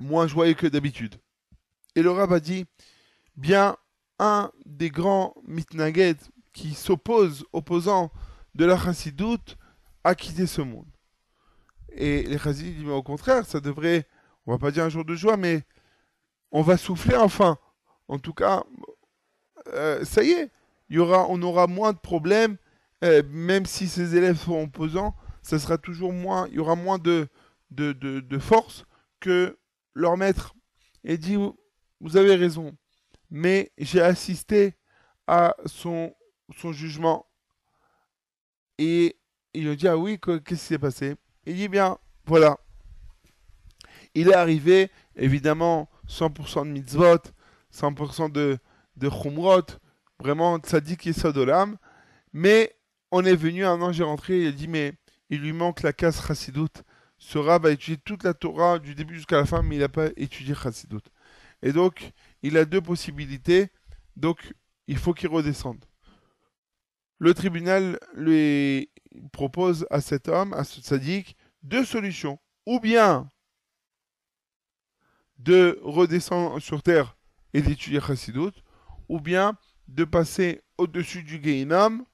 moins 0.00 0.26
joyeux 0.26 0.54
que 0.54 0.66
d'habitude. 0.66 1.16
Et 1.94 2.02
le 2.02 2.10
Rab 2.10 2.32
a 2.32 2.40
dit, 2.40 2.66
bien, 3.36 3.76
un 4.18 4.50
des 4.66 4.90
grands 4.90 5.34
mitnaged 5.46 6.18
qui 6.52 6.74
s'oppose, 6.74 7.44
opposant 7.52 8.10
de 8.54 8.64
la 8.64 8.76
chassidoute, 8.76 9.56
a 10.04 10.14
quitté 10.14 10.46
ce 10.46 10.62
monde. 10.62 10.88
Et 11.90 12.22
les 12.22 12.38
chassidim 12.38 12.82
disent, 12.82 12.88
au 12.88 13.02
contraire, 13.02 13.46
ça 13.46 13.60
devrait, 13.60 14.06
on 14.46 14.52
va 14.52 14.58
pas 14.58 14.70
dire 14.70 14.84
un 14.84 14.88
jour 14.88 15.04
de 15.04 15.14
joie, 15.14 15.36
mais 15.36 15.62
on 16.50 16.62
va 16.62 16.76
souffler 16.76 17.16
enfin. 17.16 17.58
En 18.08 18.18
tout 18.18 18.34
cas, 18.34 18.64
euh, 19.68 20.04
ça 20.04 20.22
y 20.22 20.30
est, 20.30 20.50
on 21.00 21.42
aura 21.42 21.66
moins 21.66 21.92
de 21.92 21.98
problèmes, 21.98 22.56
euh, 23.04 23.22
même 23.30 23.66
si 23.66 23.88
ces 23.88 24.16
élèves 24.16 24.38
sont 24.38 24.62
opposants, 24.62 25.14
ça 25.42 25.58
sera 25.58 25.78
toujours 25.78 26.12
moins, 26.12 26.46
il 26.48 26.54
y 26.54 26.58
aura 26.58 26.76
moins 26.76 26.98
de, 26.98 27.28
force 28.38 28.84
que 29.20 29.58
leur 29.94 30.16
maître. 30.16 30.54
Et 31.04 31.18
dit, 31.18 31.36
vous, 32.00 32.16
avez 32.16 32.36
raison, 32.36 32.76
mais 33.30 33.72
j'ai 33.78 34.00
assisté 34.00 34.74
à 35.26 35.56
son, 35.66 36.14
son 36.56 36.72
jugement. 36.72 37.26
Et 38.78 39.16
il 39.54 39.68
a 39.68 39.74
dit, 39.74 39.88
ah 39.88 39.96
oui, 39.96 40.18
que- 40.20 40.38
qu'est-ce 40.38 40.60
qui 40.60 40.66
s'est 40.66 40.78
passé? 40.78 41.16
Il 41.44 41.56
dit, 41.56 41.68
bien, 41.68 41.98
voilà. 42.26 42.58
Il 44.14 44.28
est 44.28 44.34
arrivé, 44.34 44.90
évidemment, 45.16 45.88
100% 46.06 46.66
de 46.66 46.70
mitzvot, 46.70 47.18
100% 47.72 48.30
de, 48.30 48.58
de 48.96 49.08
chumrot, 49.08 49.66
vraiment 50.18 50.58
tzaddik 50.58 51.06
et 51.06 51.12
sodolam. 51.12 51.76
Mais 52.32 52.76
on 53.10 53.24
est 53.24 53.36
venu, 53.36 53.64
un 53.64 53.80
ange 53.80 54.00
est 54.00 54.04
rentré, 54.04 54.42
il 54.42 54.48
a 54.48 54.52
dit, 54.52 54.68
mais 54.68 54.94
il 55.30 55.40
lui 55.40 55.52
manque 55.52 55.82
la 55.82 55.92
case 55.92 56.20
chassidoute. 56.26 56.82
Ce 57.18 57.38
rab 57.38 57.66
a 57.66 57.70
étudié 57.70 57.98
toute 57.98 58.24
la 58.24 58.34
Torah 58.34 58.78
du 58.78 58.94
début 58.94 59.14
jusqu'à 59.14 59.36
la 59.36 59.46
fin, 59.46 59.62
mais 59.62 59.76
il 59.76 59.80
n'a 59.80 59.88
pas 59.88 60.08
étudié 60.16 60.54
chassidoute. 60.54 61.06
Et 61.62 61.72
donc, 61.72 62.12
il 62.42 62.56
a 62.56 62.64
deux 62.64 62.80
possibilités. 62.80 63.68
Donc, 64.16 64.52
il 64.88 64.98
faut 64.98 65.14
qu'il 65.14 65.28
redescende. 65.28 65.84
Le 67.18 67.34
tribunal 67.34 68.00
lui 68.14 68.90
propose 69.32 69.86
à 69.90 70.00
cet 70.00 70.28
homme, 70.28 70.52
à 70.54 70.64
ce 70.64 70.80
tzaddik, 70.80 71.36
deux 71.62 71.84
solutions. 71.84 72.38
Ou 72.66 72.80
bien 72.80 73.28
de 75.38 75.78
redescendre 75.82 76.60
sur 76.60 76.82
terre 76.82 77.16
et 77.52 77.62
d'étudier 77.62 78.00
Chassidut, 78.00 78.52
ou 79.12 79.20
bien 79.20 79.58
de 79.88 80.04
passer 80.04 80.62
au-dessus 80.78 81.22
du 81.22 81.38
Gehinnom 81.42 82.06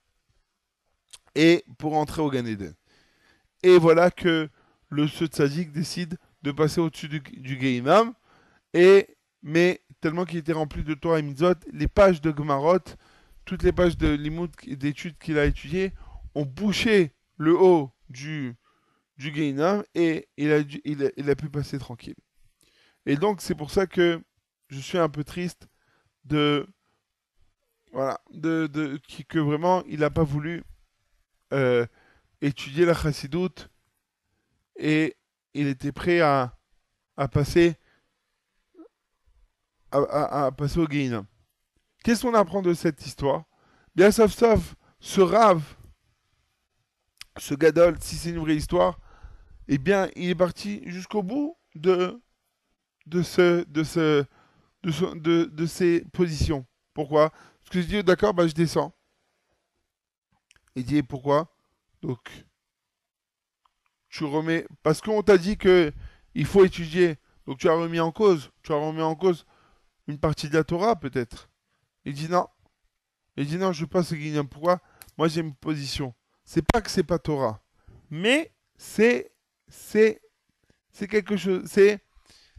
et 1.37 1.65
pour 1.79 1.97
entrer 1.97 2.23
au 2.23 2.29
Gan 2.29 2.45
Eden. 2.45 2.75
Et 3.63 3.79
voilà 3.79 4.11
que 4.11 4.49
le 4.89 5.07
ce 5.07 5.27
tzaddik 5.27 5.71
décide 5.71 6.19
de 6.43 6.51
passer 6.51 6.81
au-dessus 6.81 7.09
du, 7.09 7.21
du 7.21 7.61
Gehinnom, 7.61 8.15
et 8.75 9.17
mais 9.43 9.81
tellement 10.01 10.25
qu'il 10.25 10.39
était 10.39 10.53
rempli 10.53 10.83
de 10.83 10.95
Torah 10.95 11.21
et 11.21 11.23
Mitzvot, 11.23 11.55
les 11.73 11.87
pages 11.87 12.21
de 12.21 12.35
Gemarot, 12.37 12.97
toutes 13.45 13.63
les 13.63 13.73
pages 13.73 13.97
de 13.97 14.09
limoud 14.09 14.51
d'études 14.67 15.19
qu'il 15.19 15.39
a 15.39 15.45
étudiées 15.45 15.93
ont 16.35 16.45
bouché 16.45 17.15
le 17.37 17.57
haut 17.57 17.93
du, 18.09 18.57
du 19.19 19.33
Gehinnom 19.33 19.85
et 19.95 20.29
il 20.37 20.51
a 21.31 21.37
pu 21.37 21.49
passer 21.49 21.79
tranquille. 21.79 22.17
Et 23.07 23.15
donc 23.15 23.41
c'est 23.41 23.55
pour 23.55 23.71
ça 23.71 23.87
que 23.87 24.21
je 24.67 24.81
suis 24.81 24.99
un 24.99 25.09
peu 25.09 25.23
triste 25.23 25.69
de 26.25 26.67
voilà 27.93 28.21
de, 28.33 28.67
de 28.67 28.99
qui- 29.07 29.25
que 29.25 29.39
vraiment 29.39 29.83
il 29.87 30.01
n'a 30.01 30.11
pas 30.11 30.23
voulu 30.25 30.63
euh, 31.53 31.87
étudier 32.43 32.87
la 32.87 32.95
chassidoute 32.95 33.71
et 34.77 35.17
il 35.55 35.67
était 35.69 35.93
prêt 35.93 36.21
à, 36.21 36.57
à 37.17 37.29
passer 37.29 37.77
à, 39.91 40.51
passer 40.57 40.79
au 40.81 40.87
Gehinnom. 40.87 41.27
Qu'est-ce 42.05 42.23
qu'on 42.23 42.35
apprend 42.35 42.63
de 42.63 42.75
cette 42.75 43.05
histoire? 43.07 43.45
Bien 43.97 44.11
sauf 44.11 44.33
sauf 44.33 44.77
ce 45.01 45.21
rave 45.21 45.63
ce 47.39 47.55
gadol 47.55 47.97
si 48.01 48.17
c'est 48.17 48.31
une 48.31 48.39
vraie 48.39 48.57
histoire 48.57 48.99
eh 49.69 49.79
bien 49.79 50.09
il 50.17 50.31
est 50.31 50.35
parti 50.35 50.83
jusqu'au 50.87 51.23
bout 51.23 51.57
de 51.75 52.21
de 53.07 53.23
ce 53.23 53.65
de 53.69 53.85
ce 53.85 54.25
de, 54.85 54.93
ce- 54.93 55.17
de, 55.19 55.45
de 55.53 56.05
positions. 56.13 56.67
Pourquoi? 56.95 57.33
Que 57.71 57.83
je 57.83 57.87
dis 57.87 58.03
d'accord, 58.03 58.33
bah 58.35 58.47
je 58.47 58.55
descends. 58.55 58.95
Il 60.75 60.85
dit 60.85 61.03
pourquoi? 61.03 61.55
Donc 62.03 62.47
tu 64.09 64.25
remets 64.25 64.67
parce 64.83 65.01
qu'on 65.01 65.23
t'a 65.23 65.37
dit 65.37 65.59
que 65.59 65.93
il 66.35 66.47
faut 66.47 66.65
étudier. 66.65 67.19
Donc 67.47 67.59
tu 67.59 67.69
as 67.69 67.75
remis 67.75 68.01
en 68.01 68.13
cause, 68.13 68.51
tu 68.63 68.73
as 68.73 68.77
remis 68.77 69.03
en 69.03 69.15
cause 69.15 69.45
une 70.07 70.19
partie 70.19 70.49
de 70.49 70.55
la 70.55 70.65
Torah 70.65 70.97
peut-être. 70.97 71.51
Il 72.05 72.15
dit 72.15 72.29
non. 72.29 72.49
Il 73.37 73.47
dit 73.47 73.59
non, 73.59 73.73
je 73.73 73.85
passe 73.85 74.15
Guignol. 74.15 74.49
Pourquoi? 74.49 74.81
Moi 75.17 75.29
j'ai 75.29 75.41
une 75.41 75.55
position. 75.55 76.15
C'est 76.45 76.63
pas 76.63 76.81
que 76.81 76.91
c'est 76.91 77.05
pas 77.05 77.19
Torah, 77.19 77.63
mais 78.09 78.55
c'est 78.77 79.33
c'est 79.69 80.23
c'est 80.91 81.09
quelque 81.09 81.37
chose. 81.37 81.65
C'est 81.67 82.03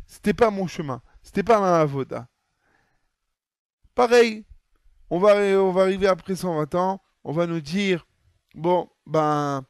c'était 0.05 0.33
pas 0.33 0.51
mon 0.51 0.67
chemin. 0.67 1.01
C'était 1.23 1.43
pas 1.43 1.59
ma 1.59 1.79
avoda. 1.79 2.27
Pareil, 3.95 4.45
on 5.09 5.19
va, 5.19 5.81
arriver 5.81 6.07
après 6.07 6.35
120 6.35 6.75
ans, 6.75 7.01
on 7.23 7.31
va 7.33 7.47
nous 7.47 7.61
dire, 7.61 8.05
bon, 8.55 8.89
ben, 9.05 9.63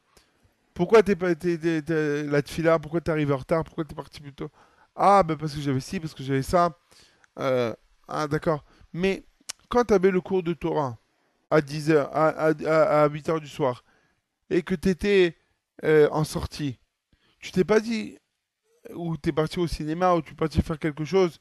pourquoi 0.74 1.02
t'es 1.02 1.16
pas 1.16 1.30
été 1.30 1.58
t'es- 1.58 1.82
t'es- 1.82 2.24
la 2.62 2.78
pourquoi 2.78 3.00
t'es 3.00 3.10
arrivé 3.10 3.32
en 3.32 3.38
retard, 3.38 3.64
pourquoi 3.64 3.84
t'es 3.84 3.94
parti 3.94 4.20
plus 4.20 4.32
tôt? 4.34 4.50
Ah, 4.96 5.22
ben 5.22 5.36
parce 5.36 5.54
que 5.54 5.60
j'avais 5.60 5.80
ci, 5.80 6.00
parce 6.00 6.14
que 6.14 6.22
j'avais 6.22 6.42
ça. 6.42 6.76
Euh, 7.38 7.74
ah, 8.08 8.28
d'accord. 8.28 8.64
Mais 8.92 9.24
quand 9.68 9.84
t'avais 9.84 10.10
le 10.10 10.20
cours 10.20 10.42
de 10.42 10.52
Torah 10.54 10.98
à 11.50 11.60
10h, 11.60 12.08
à, 12.12 12.28
à, 12.28 13.02
à 13.04 13.08
8h 13.08 13.40
du 13.40 13.48
soir, 13.48 13.84
et 14.50 14.62
que 14.62 14.74
t'étais 14.74 15.36
euh, 15.84 16.08
en 16.12 16.24
sortie, 16.24 16.78
tu 17.40 17.52
t'es 17.52 17.64
pas 17.64 17.80
dit, 17.80 18.18
ou 18.94 19.16
t'es 19.16 19.32
parti 19.32 19.58
au 19.60 19.66
cinéma, 19.66 20.14
ou 20.14 20.22
tu 20.22 20.32
es 20.32 20.36
parti 20.36 20.62
faire 20.62 20.78
quelque 20.78 21.04
chose, 21.04 21.40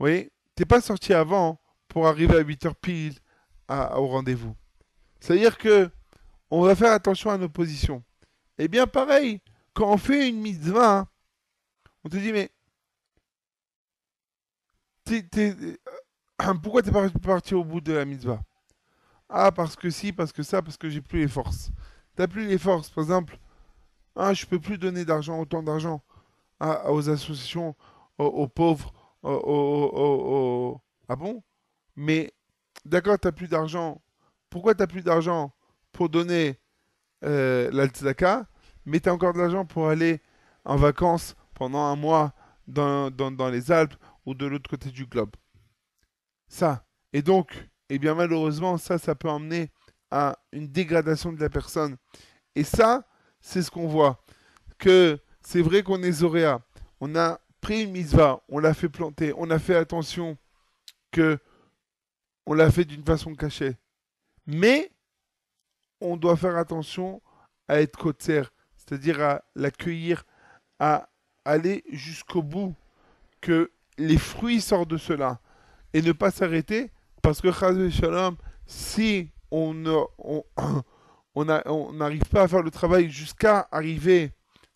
oui, 0.00 0.30
t'es 0.54 0.64
pas 0.64 0.80
sorti 0.80 1.14
avant 1.14 1.60
pour 1.92 2.06
arriver 2.08 2.36
à 2.36 2.40
8h 2.40 2.74
pile 2.74 3.14
au 3.68 4.06
rendez-vous. 4.06 4.56
C'est-à-dire 5.20 5.58
que 5.58 5.90
on 6.50 6.62
va 6.62 6.74
faire 6.76 6.92
attention 6.92 7.30
à 7.30 7.38
nos 7.38 7.48
positions. 7.48 8.02
Eh 8.58 8.68
bien, 8.68 8.86
pareil, 8.86 9.40
quand 9.74 9.92
on 9.92 9.98
fait 9.98 10.28
une 10.28 10.40
mitzvah, 10.40 11.06
on 12.04 12.08
te 12.08 12.16
dit, 12.16 12.32
mais 12.32 12.50
t'es- 15.04 15.22
t'es- 15.22 15.54
euh, 16.42 16.54
pourquoi 16.62 16.82
t'es 16.82 16.90
pas 16.92 17.08
parti 17.10 17.54
au 17.54 17.64
bout 17.64 17.80
de 17.80 17.92
la 17.92 18.04
mitzvah? 18.04 18.42
Ah, 19.28 19.52
parce 19.52 19.76
que 19.76 19.90
si, 19.90 20.12
parce 20.12 20.32
que 20.32 20.42
ça, 20.44 20.62
parce 20.62 20.76
que 20.78 20.90
j'ai 20.90 21.00
plus 21.02 21.20
les 21.20 21.28
forces. 21.28 21.70
T'as 22.16 22.28
plus 22.28 22.46
les 22.46 22.58
forces, 22.58 22.90
par 22.90 23.04
exemple, 23.04 23.38
ah, 24.16 24.34
je 24.34 24.46
peux 24.46 24.60
plus 24.60 24.78
donner 24.78 25.04
d'argent, 25.06 25.40
autant 25.40 25.62
d'argent 25.62 26.02
aux 26.88 27.10
associations, 27.10 27.76
aux, 28.18 28.48
pauvres, 28.48 28.92
aux- 29.22 30.80
Ah 31.08 31.16
bon? 31.16 31.42
Mais, 31.96 32.32
d'accord, 32.84 33.18
t'as 33.18 33.32
plus 33.32 33.48
d'argent. 33.48 34.02
Pourquoi 34.50 34.74
t'as 34.74 34.86
plus 34.86 35.02
d'argent 35.02 35.54
pour 35.92 36.08
donner 36.08 36.58
euh, 37.24 37.70
mais 38.84 39.00
t'as 39.00 39.12
encore 39.12 39.32
de 39.32 39.38
l'argent 39.38 39.64
pour 39.64 39.88
aller 39.88 40.20
en 40.64 40.76
vacances 40.76 41.36
pendant 41.54 41.80
un 41.80 41.96
mois 41.96 42.34
dans, 42.66 43.10
dans, 43.10 43.30
dans 43.30 43.48
les 43.48 43.70
Alpes 43.70 43.94
ou 44.26 44.34
de 44.34 44.46
l'autre 44.46 44.68
côté 44.68 44.90
du 44.90 45.06
globe? 45.06 45.30
Ça. 46.48 46.84
Et 47.12 47.22
donc, 47.22 47.68
eh 47.88 47.98
bien 47.98 48.14
malheureusement, 48.14 48.76
ça, 48.78 48.98
ça 48.98 49.14
peut 49.14 49.28
emmener 49.28 49.70
à 50.10 50.38
une 50.52 50.68
dégradation 50.68 51.32
de 51.32 51.40
la 51.40 51.48
personne. 51.48 51.96
Et 52.54 52.64
ça, 52.64 53.06
c'est 53.40 53.62
ce 53.62 53.70
qu'on 53.70 53.86
voit. 53.86 54.22
Que 54.78 55.18
c'est 55.40 55.62
vrai 55.62 55.82
qu'on 55.82 56.02
est 56.02 56.12
Zoréa. 56.12 56.60
On 57.00 57.16
a 57.16 57.40
pris 57.60 57.84
une 57.84 57.92
mitzvah, 57.92 58.42
on 58.48 58.58
l'a 58.58 58.74
fait 58.74 58.88
planter, 58.88 59.32
on 59.36 59.50
a 59.50 59.58
fait 59.58 59.76
attention 59.76 60.36
que 61.12 61.38
on 62.46 62.54
l'a 62.54 62.70
fait 62.70 62.84
d'une 62.84 63.04
façon 63.04 63.34
cachée. 63.34 63.76
Mais 64.46 64.90
on 66.00 66.16
doit 66.16 66.36
faire 66.36 66.56
attention 66.56 67.22
à 67.68 67.80
être 67.80 67.96
kotzer, 67.98 68.42
c'est-à-dire 68.76 69.20
à 69.22 69.42
l'accueillir, 69.54 70.24
à 70.78 71.08
aller 71.44 71.84
jusqu'au 71.90 72.42
bout, 72.42 72.74
que 73.40 73.70
les 73.98 74.18
fruits 74.18 74.60
sortent 74.60 74.90
de 74.90 74.96
cela, 74.96 75.40
et 75.92 76.02
ne 76.02 76.12
pas 76.12 76.30
s'arrêter, 76.30 76.90
parce 77.22 77.40
que 77.40 77.52
Shalom, 77.52 78.36
si 78.66 79.30
on 79.50 79.74
ne- 79.74 80.04
on- 80.18 80.44
on 81.34 81.92
n'arrive 81.92 82.24
pas 82.24 82.42
à 82.42 82.48
faire 82.48 82.62
le 82.62 82.70
travail 82.70 83.10
jusqu'à 83.10 83.68
arriver 83.70 84.32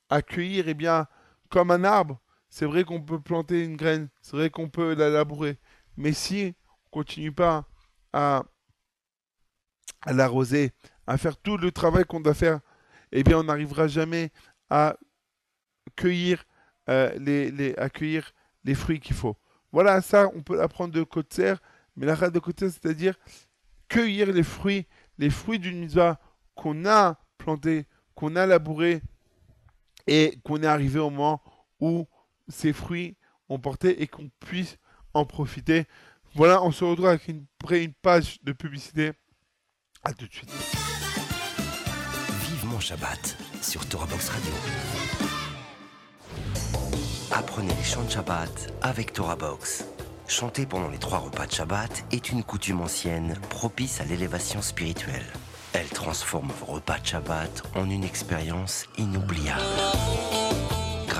à 0.08 0.22
cueillir, 0.22 0.68
eh 0.68 0.74
bien, 0.74 1.06
comme 1.48 1.70
un 1.70 1.84
arbre, 1.84 2.20
c'est 2.48 2.66
vrai 2.66 2.84
qu'on 2.84 3.02
peut 3.02 3.20
planter 3.20 3.64
une 3.64 3.76
graine, 3.76 4.08
c'est 4.22 4.36
vrai 4.36 4.50
qu'on 4.50 4.68
peut 4.68 4.94
la 4.94 5.10
labourer, 5.10 5.58
mais 5.96 6.12
si 6.12 6.54
continue 6.96 7.30
pas 7.30 7.66
à, 8.14 8.42
l'arroser, 10.06 10.72
à 11.06 11.18
faire 11.18 11.36
tout 11.36 11.58
le 11.58 11.70
travail 11.70 12.06
qu'on 12.06 12.20
doit 12.20 12.32
faire, 12.32 12.60
eh 13.12 13.22
bien, 13.22 13.38
on 13.38 13.44
n'arrivera 13.44 13.86
jamais 13.86 14.30
à 14.70 14.96
cueillir, 15.94 16.42
euh, 16.88 17.12
les, 17.18 17.74
à 17.76 17.90
cueillir 17.90 18.32
les 18.64 18.74
fruits 18.74 18.98
qu'il 18.98 19.14
faut. 19.14 19.36
Voilà, 19.72 20.00
ça, 20.00 20.30
on 20.34 20.40
peut 20.40 20.56
l'apprendre 20.56 20.94
de 20.94 21.02
Kotzer, 21.02 21.56
mais 21.96 22.06
la 22.06 22.14
rade 22.14 22.32
de 22.32 22.38
Kotzer, 22.38 22.70
c'est-à-dire 22.70 23.14
cueillir 23.88 24.32
les 24.32 24.42
fruits, 24.42 24.86
les 25.18 25.28
fruits 25.28 25.58
d'une 25.58 25.80
mitzvah 25.80 26.18
qu'on 26.54 26.86
a 26.86 27.20
planté, 27.36 27.84
qu'on 28.14 28.36
a 28.36 28.46
labouré, 28.46 29.02
et 30.06 30.38
qu'on 30.44 30.62
est 30.62 30.66
arrivé 30.66 30.98
au 30.98 31.10
moment 31.10 31.42
où 31.78 32.06
ces 32.48 32.72
fruits 32.72 33.18
ont 33.50 33.58
porté 33.58 34.00
et 34.00 34.06
qu'on 34.06 34.30
puisse 34.40 34.78
en 35.12 35.26
profiter. 35.26 35.84
Voilà, 36.34 36.62
on 36.62 36.70
se 36.70 36.84
retrouve 36.84 37.06
avec 37.06 37.28
une, 37.28 37.46
après 37.62 37.84
une 37.84 37.94
page 37.94 38.38
de 38.42 38.52
publicité. 38.52 39.12
À 40.04 40.12
tout 40.12 40.26
de 40.26 40.32
suite. 40.32 40.52
Vivement 42.50 42.78
Shabbat 42.80 43.36
sur 43.62 43.86
Torah 43.88 44.06
Box 44.06 44.28
Radio. 44.28 44.52
Apprenez 47.32 47.74
les 47.74 47.84
chants 47.84 48.04
de 48.04 48.10
Shabbat 48.10 48.72
avec 48.82 49.12
Torah 49.12 49.36
Box. 49.36 49.86
Chanter 50.28 50.66
pendant 50.66 50.88
les 50.88 50.98
trois 50.98 51.18
repas 51.18 51.46
de 51.46 51.52
Shabbat 51.52 52.04
est 52.12 52.30
une 52.30 52.42
coutume 52.42 52.80
ancienne 52.80 53.38
propice 53.48 54.00
à 54.00 54.04
l'élévation 54.04 54.62
spirituelle. 54.62 55.26
Elle 55.72 55.88
transforme 55.88 56.50
vos 56.60 56.74
repas 56.74 56.98
de 56.98 57.06
Shabbat 57.06 57.62
en 57.74 57.88
une 57.90 58.04
expérience 58.04 58.86
inoubliable. 58.98 59.62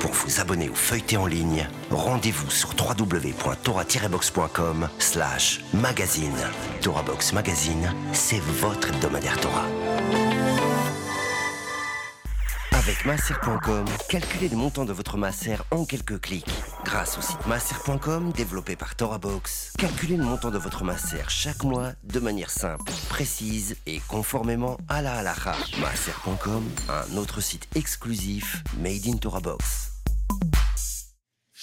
Pour 0.00 0.12
vous 0.12 0.40
abonner 0.40 0.68
ou 0.68 0.74
feuilleter 0.74 1.16
en 1.16 1.26
ligne, 1.26 1.68
rendez-vous 1.90 2.50
sur 2.50 2.74
www.torah-box.com 2.78 4.88
slash 4.98 5.60
magazine. 5.72 6.36
Torah 6.82 7.02
Box 7.02 7.32
Magazine, 7.32 7.94
c'est 8.12 8.40
votre 8.40 8.90
hebdomadaire 8.90 9.40
Torah. 9.40 9.64
Avec 12.86 13.04
masser.com, 13.04 13.84
calculez 14.08 14.48
le 14.48 14.56
montant 14.56 14.84
de 14.84 14.92
votre 14.92 15.16
masser 15.16 15.56
en 15.72 15.84
quelques 15.84 16.20
clics. 16.20 16.46
Grâce 16.84 17.18
au 17.18 17.20
site 17.20 17.44
masser.com 17.48 18.30
développé 18.30 18.76
par 18.76 18.94
ToraBox, 18.94 19.72
calculez 19.76 20.16
le 20.16 20.22
montant 20.22 20.52
de 20.52 20.58
votre 20.58 20.84
masser 20.84 21.18
chaque 21.26 21.64
mois 21.64 21.94
de 22.04 22.20
manière 22.20 22.48
simple, 22.50 22.84
précise 23.08 23.74
et 23.86 23.98
conformément 24.06 24.76
à 24.88 25.02
la 25.02 25.16
halakha. 25.16 25.56
Masser.com, 25.80 26.62
un 26.88 27.16
autre 27.16 27.40
site 27.40 27.66
exclusif 27.74 28.62
made 28.78 29.08
in 29.08 29.16
ToraBox. 29.16 29.90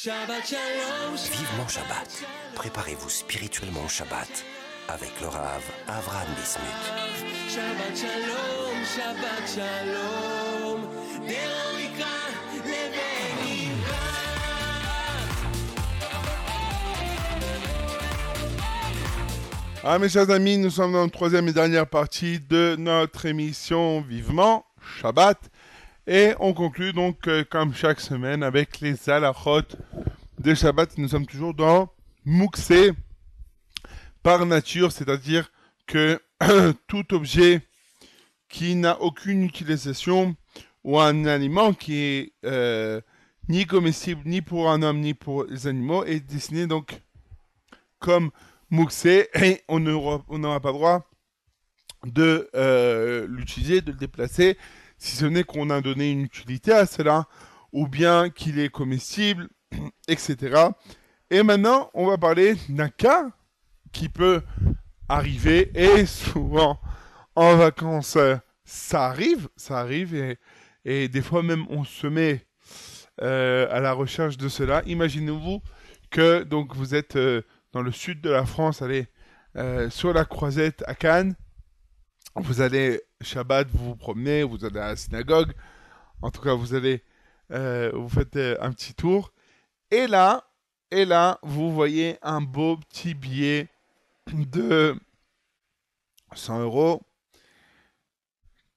Vivement 0.04 1.70
Shabbat. 1.70 2.26
Préparez-vous 2.56 3.10
spirituellement 3.10 3.86
au 3.86 3.88
Shabbat 3.90 4.44
avec 4.90 5.22
le 5.22 5.28
Rav 5.28 5.64
Avram 5.88 6.28
Bismuth. 6.36 6.92
Ah 19.86 20.00
mes 20.00 20.08
chers 20.08 20.30
amis, 20.30 20.58
nous 20.58 20.70
sommes 20.70 20.94
dans 20.94 21.04
la 21.04 21.10
troisième 21.10 21.50
et 21.50 21.52
dernière 21.52 21.86
partie 21.86 22.40
de 22.40 22.78
notre 22.80 23.26
émission 23.26 24.00
Vivement 24.00 24.66
Shabbat. 24.82 25.38
Et 26.08 26.34
on 26.40 26.54
conclut 26.54 26.94
donc 26.94 27.28
euh, 27.28 27.44
comme 27.44 27.74
chaque 27.74 28.00
semaine 28.00 28.44
avec 28.44 28.80
les 28.80 29.10
alachot 29.10 29.64
de 30.40 30.54
Shabbat. 30.54 30.98
Nous 30.98 31.10
sommes 31.10 31.26
toujours 31.26 31.54
dans 31.54 31.90
Mouxé 32.24 32.94
par 34.24 34.46
nature, 34.46 34.94
c'est-à-dire 34.94 35.52
que 35.86 36.18
tout 36.88 37.14
objet 37.14 37.62
qui 38.48 38.76
n'a 38.76 39.02
aucune 39.02 39.44
utilisation 39.44 40.38
ou 40.84 41.00
un 41.00 41.26
aliment 41.26 41.74
qui 41.74 41.98
est 41.98 42.34
euh, 42.46 43.02
ni 43.50 43.66
comestible 43.66 44.22
ni 44.26 44.42
pour 44.42 44.70
un 44.70 44.82
homme 44.82 45.00
ni 45.00 45.14
pour 45.14 45.46
les 45.46 45.68
animaux 45.68 46.04
est 46.06 46.20
dessiné 46.20 46.68
donc 46.68 47.02
comme 48.00 48.32
Mouxé 48.70 49.30
et 49.36 49.62
on 49.68 49.80
n'aura 49.80 50.60
pas 50.60 50.72
droit 50.72 51.08
de 52.06 52.50
euh, 52.56 53.28
l'utiliser, 53.30 53.82
de 53.82 53.92
le 53.92 53.98
déplacer, 53.98 54.58
si 54.98 55.16
ce 55.16 55.26
n'est 55.26 55.44
qu'on 55.44 55.70
a 55.70 55.82
donné 55.82 56.12
une 56.12 56.22
utilité 56.22 56.74
à 56.74 56.86
cela, 56.86 57.28
ou 57.72 57.88
bien 57.88 58.30
qu'il 58.30 58.60
est 58.60 58.70
comestible, 58.70 59.48
etc. 60.08 60.70
Et 61.30 61.44
maintenant, 61.44 61.90
on 61.94 62.08
va 62.08 62.18
parler 62.18 62.56
d'un 62.70 62.90
cas 62.90 63.28
qui 63.92 64.10
peut 64.10 64.42
arriver, 65.08 65.72
et 65.76 66.06
souvent 66.06 66.80
en 67.36 67.56
vacances, 67.56 68.18
ça 68.66 69.06
arrive, 69.06 69.50
ça 69.56 69.80
arrive, 69.80 70.16
et, 70.16 70.38
et 70.86 71.08
des 71.08 71.22
fois 71.22 71.44
même 71.44 71.66
on 71.70 71.84
se 71.84 72.08
met 72.08 72.46
euh, 73.22 73.68
à 73.70 73.80
la 73.80 73.94
recherche 73.94 74.38
de 74.38 74.50
cela. 74.50 74.82
Imaginez-vous 74.86 75.62
que 76.10 76.44
donc 76.44 76.76
vous 76.76 76.96
êtes 76.96 77.16
euh, 77.16 77.44
dans 77.72 77.82
le 77.82 77.92
sud 77.92 78.22
de 78.22 78.30
la 78.30 78.46
France, 78.46 78.82
allez 78.82 79.08
euh, 79.56 79.90
sur 79.90 80.14
la 80.14 80.26
croisette 80.26 80.84
à 80.88 80.96
Cannes, 80.96 81.36
vous 82.36 82.62
allez 82.62 83.02
Shabbat, 83.22 83.68
vous 83.72 83.90
vous 83.90 83.96
promenez, 83.96 84.44
vous 84.44 84.66
allez 84.66 84.80
à 84.80 84.88
la 84.90 84.96
synagogue, 84.96 85.54
en 86.22 86.32
tout 86.32 86.42
cas 86.42 86.56
vous 86.56 86.74
allez, 86.74 87.04
vous 87.50 88.10
faites 88.10 88.36
un 88.36 88.72
petit 88.72 88.96
tour, 88.96 89.32
et 89.92 90.08
là, 90.08 90.48
et 90.90 91.06
là, 91.06 91.40
vous 91.44 91.72
voyez 91.72 92.18
un 92.22 92.42
beau 92.42 92.78
petit 92.78 93.14
billet 93.14 93.68
de 94.32 94.96
100 96.34 96.62
euros. 96.62 97.02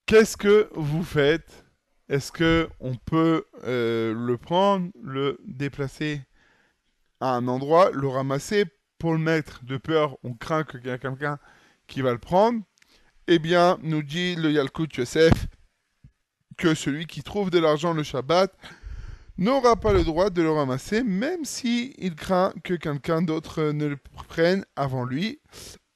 Qu'est-ce 0.06 0.36
que 0.36 0.70
vous 0.74 1.02
faites? 1.02 1.65
Est-ce 2.08 2.30
que 2.30 2.68
on 2.80 2.94
peut 2.94 3.46
euh, 3.64 4.14
le 4.14 4.36
prendre, 4.36 4.90
le 5.02 5.38
déplacer 5.44 6.20
à 7.20 7.30
un 7.30 7.48
endroit, 7.48 7.90
le 7.90 8.06
ramasser 8.06 8.66
pour 8.98 9.12
le 9.12 9.18
mettre 9.18 9.64
de 9.64 9.76
peur 9.76 10.16
On 10.22 10.34
craint 10.34 10.64
qu'il 10.64 10.86
y 10.86 10.90
a 10.90 10.98
quelqu'un 10.98 11.38
qui 11.86 12.02
va 12.02 12.12
le 12.12 12.18
prendre? 12.18 12.60
Eh 13.26 13.40
bien, 13.40 13.78
nous 13.82 14.02
dit 14.02 14.36
le 14.36 14.52
Yalkut 14.52 14.88
Yosef 14.96 15.48
que 16.56 16.74
celui 16.74 17.06
qui 17.06 17.22
trouve 17.22 17.50
de 17.50 17.58
l'argent 17.58 17.92
le 17.92 18.04
Shabbat 18.04 18.56
n'aura 19.36 19.76
pas 19.76 19.92
le 19.92 20.04
droit 20.04 20.30
de 20.30 20.42
le 20.42 20.50
ramasser, 20.50 21.02
même 21.02 21.44
si 21.44 21.92
il 21.98 22.14
craint 22.14 22.52
que 22.62 22.74
quelqu'un 22.74 23.20
d'autre 23.20 23.72
ne 23.72 23.86
le 23.86 23.98
prenne 24.28 24.64
avant 24.76 25.04
lui. 25.04 25.40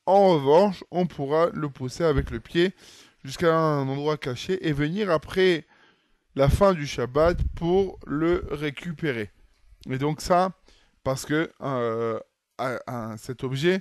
En 0.06 0.30
revanche, 0.30 0.82
on 0.90 1.06
pourra 1.06 1.50
le 1.52 1.70
pousser 1.70 2.04
avec 2.04 2.30
le 2.30 2.40
pied 2.40 2.74
jusqu'à 3.24 3.56
un 3.56 3.88
endroit 3.88 4.16
caché 4.16 4.66
et 4.66 4.72
venir 4.72 5.10
après 5.10 5.66
la 6.34 6.48
fin 6.48 6.74
du 6.74 6.86
Shabbat 6.86 7.38
pour 7.54 7.98
le 8.06 8.46
récupérer. 8.50 9.30
Et 9.88 9.98
donc 9.98 10.20
ça, 10.20 10.52
parce 11.02 11.26
que 11.26 11.50
euh, 11.62 12.18
cet 13.16 13.44
objet 13.44 13.80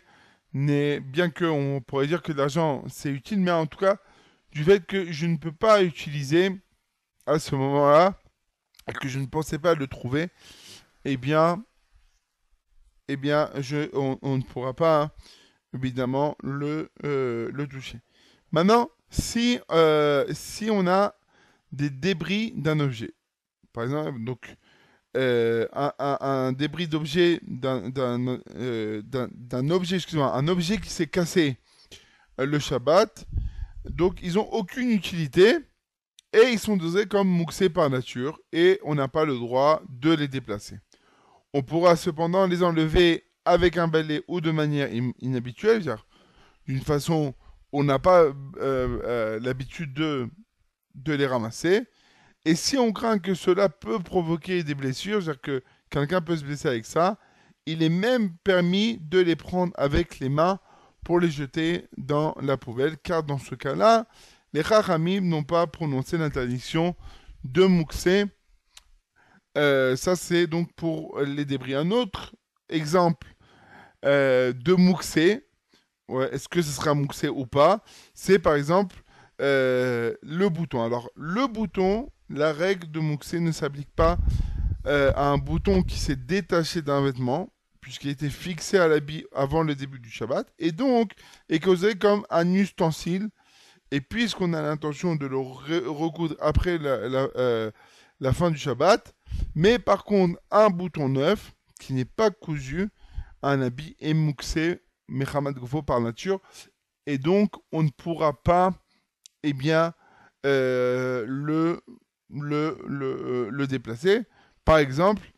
n'est 0.53 0.99
bien 0.99 1.29
que 1.29 1.45
on 1.45 1.81
pourrait 1.81 2.07
dire 2.07 2.21
que 2.21 2.31
l'argent 2.31 2.83
c'est 2.87 3.09
utile, 3.09 3.39
mais 3.39 3.51
en 3.51 3.65
tout 3.65 3.79
cas 3.79 3.97
du 4.51 4.63
fait 4.63 4.85
que 4.85 5.11
je 5.11 5.25
ne 5.25 5.37
peux 5.37 5.51
pas 5.51 5.83
utiliser 5.83 6.51
à 7.25 7.37
ce 7.39 7.55
moment-là 7.55 8.19
et 8.87 8.93
que 8.93 9.07
je 9.07 9.19
ne 9.19 9.27
pensais 9.27 9.59
pas 9.59 9.75
le 9.75 9.85
trouver, 9.85 10.29
eh 11.05 11.17
bien, 11.17 11.63
eh 13.07 13.17
bien, 13.17 13.51
on 13.93 14.37
ne 14.37 14.41
pourra 14.41 14.73
pas 14.73 15.01
hein, 15.03 15.11
évidemment 15.73 16.35
le, 16.43 16.91
euh, 17.03 17.51
le 17.53 17.67
toucher. 17.67 17.99
Maintenant, 18.51 18.89
si, 19.09 19.59
euh, 19.71 20.25
si 20.33 20.69
on 20.71 20.87
a 20.87 21.15
des 21.71 21.89
débris 21.89 22.53
d'un 22.55 22.79
objet. 22.79 23.13
Par 23.73 23.83
exemple, 23.83 24.23
donc, 24.23 24.55
euh, 25.17 25.67
un, 25.73 26.51
débris 26.51 26.87
d'objet 26.87 27.41
euh, 27.65 29.01
d'un- 29.01 29.69
objet, 29.71 29.95
excusez-moi, 29.95 30.35
un 30.35 30.47
objet 30.47 30.77
qui 30.77 30.89
s'est 30.89 31.07
cassé 31.07 31.57
euh, 32.39 32.45
le 32.45 32.59
Shabbat. 32.59 33.25
Donc, 33.89 34.19
ils 34.21 34.37
ont 34.37 34.47
aucune 34.51 34.91
utilité 34.91 35.57
et 36.33 36.51
ils 36.51 36.59
sont 36.59 36.77
dosés 36.77 37.07
comme 37.07 37.27
mouxés 37.27 37.69
par 37.69 37.89
nature 37.89 38.39
et 38.51 38.79
on 38.83 38.93
n'a 38.93 39.07
pas 39.07 39.25
le 39.25 39.33
droit 39.33 39.81
de 39.89 40.11
les 40.11 40.27
déplacer. 40.27 40.79
On 41.53 41.63
pourra 41.63 41.95
cependant 41.95 42.45
les 42.45 42.61
enlever 42.61 43.23
avec 43.45 43.77
un 43.77 43.87
balai 43.87 44.23
ou 44.27 44.41
de 44.41 44.51
manière 44.51 44.89
inhabituelle, 45.19 45.83
c'est-à-dire 45.83 46.05
d'une 46.67 46.81
façon 46.81 47.33
on 47.71 47.83
n'a 47.83 47.97
pas 47.97 48.25
l'habitude 49.41 49.93
de, 49.93 50.29
de 51.03 51.13
les 51.13 51.25
ramasser. 51.25 51.85
Et 52.45 52.55
si 52.55 52.77
on 52.77 52.91
craint 52.91 53.19
que 53.19 53.33
cela 53.33 53.69
peut 53.69 53.99
provoquer 53.99 54.63
des 54.63 54.75
blessures, 54.75 55.21
c'est-à-dire 55.21 55.41
que 55.41 55.63
quelqu'un 55.89 56.21
peut 56.21 56.37
se 56.37 56.43
blesser 56.43 56.67
avec 56.67 56.85
ça, 56.85 57.17
il 57.65 57.83
est 57.83 57.89
même 57.89 58.35
permis 58.43 58.97
de 59.01 59.19
les 59.19 59.35
prendre 59.35 59.73
avec 59.75 60.19
les 60.19 60.29
mains 60.29 60.59
pour 61.03 61.19
les 61.19 61.29
jeter 61.29 61.87
dans 61.97 62.35
la 62.41 62.57
poubelle, 62.57 62.97
car 62.97 63.23
dans 63.23 63.37
ce 63.37 63.55
cas-là, 63.55 64.07
les 64.53 64.63
Chachamim 64.63 65.21
n'ont 65.21 65.43
pas 65.43 65.67
prononcé 65.67 66.17
l'interdiction 66.17 66.95
de 67.43 67.65
mouxer. 67.65 68.25
Euh, 69.57 69.95
ça, 69.95 70.15
c'est 70.15 70.47
donc 70.47 70.73
pour 70.73 71.19
les 71.21 71.45
débris. 71.45 71.75
Un 71.75 71.91
autre 71.91 72.35
exemple 72.69 73.27
euh, 74.05 74.53
de 74.53 74.73
ouais, 76.07 76.33
est-ce 76.33 76.47
que 76.47 76.61
ce 76.61 76.71
sera 76.71 76.93
mouxé 76.93 77.27
ou 77.27 77.45
pas, 77.45 77.83
c'est 78.13 78.39
par 78.39 78.55
exemple 78.55 78.95
euh, 79.39 80.13
le 80.21 80.49
bouton. 80.49 80.83
Alors, 80.83 81.09
le 81.15 81.47
bouton, 81.47 82.11
la 82.29 82.53
règle 82.53 82.89
de 82.91 82.99
mouxer 82.99 83.39
ne 83.39 83.51
s'applique 83.51 83.93
pas 83.95 84.17
euh, 84.85 85.11
à 85.15 85.29
un 85.29 85.37
bouton 85.37 85.83
qui 85.83 85.97
s'est 85.97 86.15
détaché 86.15 86.81
d'un 86.81 87.01
vêtement, 87.01 87.51
puisqu'il 87.81 88.09
était 88.09 88.29
fixé 88.29 88.77
à 88.77 88.87
l'habit 88.87 89.25
avant 89.33 89.63
le 89.63 89.75
début 89.75 89.99
du 89.99 90.09
Shabbat, 90.09 90.47
et 90.59 90.71
donc 90.71 91.13
est 91.49 91.59
causé 91.59 91.95
comme 91.95 92.25
un 92.29 92.53
ustensile. 92.53 93.29
Et 93.91 94.01
puisqu'on 94.01 94.53
a 94.53 94.61
l'intention 94.61 95.15
de 95.15 95.25
le 95.25 95.37
re- 95.37 95.87
recoudre 95.87 96.35
après 96.39 96.77
euh, 96.79 97.71
la 98.19 98.33
fin 98.33 98.51
du 98.51 98.57
Shabbat, 98.57 99.15
mais 99.55 99.79
par 99.79 100.03
contre, 100.03 100.39
un 100.51 100.69
bouton 100.69 101.09
neuf, 101.09 101.53
qui 101.79 101.93
n'est 101.93 102.05
pas 102.05 102.29
cousu, 102.29 102.89
un 103.41 103.61
habit 103.61 103.95
est 103.99 104.13
mouxé, 104.13 104.83
Mechamat 105.07 105.53
Gofo 105.53 105.81
par 105.81 106.01
nature, 106.01 106.39
et 107.07 107.17
donc 107.17 107.53
on 107.71 107.81
ne 107.81 107.89
pourra 107.89 108.33
pas, 108.43 108.73
eh 109.43 109.53
bien, 109.53 109.93
euh, 110.45 111.25
le, 111.27 111.81
le, 112.29 113.49
le, 113.49 113.67
déplacer. 113.67 114.23
Par 114.65 114.77
exemple, 114.77 115.31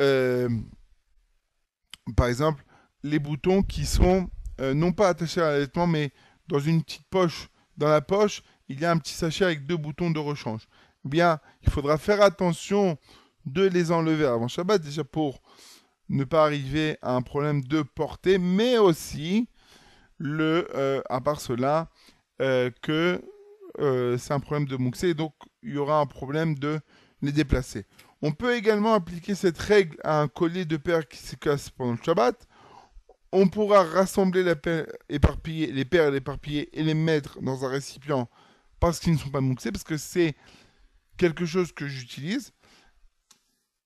euh, 0.00 0.48
par 2.16 2.26
exemple, 2.26 2.64
les 3.02 3.18
boutons 3.18 3.62
qui 3.62 3.86
sont 3.86 4.30
euh, 4.60 4.74
non 4.74 4.92
pas 4.92 5.08
attachés 5.08 5.40
à 5.40 5.48
un 5.48 5.58
vêtement, 5.58 5.86
mais 5.86 6.12
dans 6.48 6.58
une 6.58 6.82
petite 6.82 7.06
poche. 7.08 7.48
Dans 7.76 7.88
la 7.88 8.00
poche, 8.00 8.42
il 8.68 8.80
y 8.80 8.84
a 8.84 8.90
un 8.90 8.98
petit 8.98 9.14
sachet 9.14 9.44
avec 9.44 9.66
deux 9.66 9.76
boutons 9.76 10.10
de 10.10 10.18
rechange. 10.18 10.68
Eh 11.04 11.08
bien, 11.08 11.40
il 11.62 11.70
faudra 11.70 11.98
faire 11.98 12.22
attention 12.22 12.98
de 13.46 13.66
les 13.66 13.90
enlever 13.92 14.26
avant 14.26 14.48
Shabbat, 14.48 14.80
déjà 14.80 15.04
pour 15.04 15.42
ne 16.08 16.24
pas 16.24 16.44
arriver 16.44 16.98
à 17.02 17.14
un 17.14 17.22
problème 17.22 17.62
de 17.62 17.82
portée, 17.82 18.38
mais 18.38 18.78
aussi, 18.78 19.48
le, 20.18 20.68
euh, 20.74 21.02
à 21.10 21.20
part 21.20 21.40
cela, 21.40 21.90
euh, 22.40 22.70
que 22.82 23.20
euh, 23.80 24.18
c'est 24.18 24.32
un 24.32 24.40
problème 24.40 24.66
de 24.66 24.76
mouxé, 24.76 25.14
donc 25.14 25.34
il 25.62 25.74
y 25.74 25.78
aura 25.78 26.00
un 26.00 26.06
problème 26.06 26.58
de 26.58 26.80
les 27.22 27.32
déplacer. 27.32 27.86
On 28.22 28.32
peut 28.32 28.54
également 28.54 28.94
appliquer 28.94 29.34
cette 29.34 29.58
règle 29.58 29.96
à 30.04 30.20
un 30.20 30.28
collier 30.28 30.64
de 30.64 30.76
perles 30.76 31.06
qui 31.06 31.18
se 31.18 31.36
casse 31.36 31.70
pendant 31.70 31.92
le 31.92 31.98
Shabbat. 32.02 32.46
On 33.32 33.48
pourra 33.48 33.82
rassembler 33.82 34.42
la 34.42 34.54
les 35.08 35.84
perles 35.84 36.14
éparpillées 36.14 36.78
et 36.78 36.82
les 36.82 36.94
mettre 36.94 37.40
dans 37.40 37.64
un 37.64 37.68
récipient 37.68 38.28
parce 38.80 39.00
qu'ils 39.00 39.14
ne 39.14 39.18
sont 39.18 39.30
pas 39.30 39.40
mouxés, 39.40 39.72
parce 39.72 39.84
que 39.84 39.96
c'est 39.96 40.36
quelque 41.16 41.46
chose 41.46 41.72
que 41.72 41.86
j'utilise. 41.86 42.52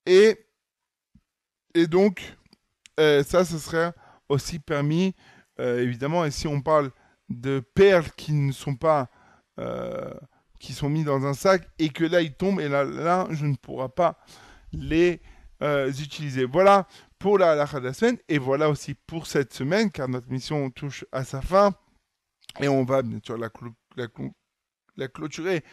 Et, 0.07 0.37
et 1.75 1.87
donc, 1.87 2.37
euh, 2.99 3.23
ça, 3.23 3.45
ce 3.45 3.59
serait 3.59 3.93
aussi 4.29 4.59
permis, 4.59 5.15
euh, 5.61 5.83
évidemment. 5.83 6.25
Et 6.25 6.31
si 6.31 6.47
on 6.47 6.61
parle 6.61 6.91
de 7.29 7.61
perles 7.61 8.11
qui 8.17 8.33
ne 8.33 8.53
sont 8.53 8.75
pas, 8.75 9.11
euh, 9.59 10.13
qui 10.59 10.73
sont 10.73 10.89
mis 10.89 11.05
dans 11.05 11.25
un 11.27 11.35
sac 11.35 11.69
et 11.79 11.89
que 11.91 12.05
là, 12.05 12.21
ils 12.21 12.35
tombent, 12.35 12.61
et 12.61 12.69
là, 12.69 12.85
là 12.85 13.27
je 13.31 13.47
ne 13.47 13.55
pourrai 13.57 13.89
pas 13.89 14.19
les 14.73 15.21
euh, 15.63 15.91
utiliser. 15.91 16.45
Voilà 16.45 16.87
pour 17.19 17.39
la 17.39 17.53
halakha 17.53 17.81
de 17.81 17.87
la 17.87 17.93
semaine, 17.93 18.19
et 18.29 18.39
voilà 18.39 18.69
aussi 18.69 18.95
pour 18.95 19.27
cette 19.27 19.53
semaine, 19.53 19.91
car 19.91 20.09
notre 20.09 20.31
mission 20.31 20.71
touche 20.71 21.05
à 21.13 21.25
sa 21.25 21.41
fin, 21.41 21.73
et 22.61 22.69
on 22.69 22.85
va 22.85 23.03
bien 23.03 23.19
sûr 23.25 23.37
la, 23.37 23.51
la, 24.97 25.09
clôturer 25.09 25.65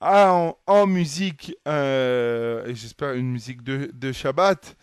ah, 0.00 0.52
en, 0.66 0.86
musique, 0.86 1.54
euh, 1.66 2.66
et 2.66 2.74
j'espère 2.74 3.14
une 3.14 3.30
musique 3.30 3.62
de 3.62 4.12
Shabbat. 4.12 4.76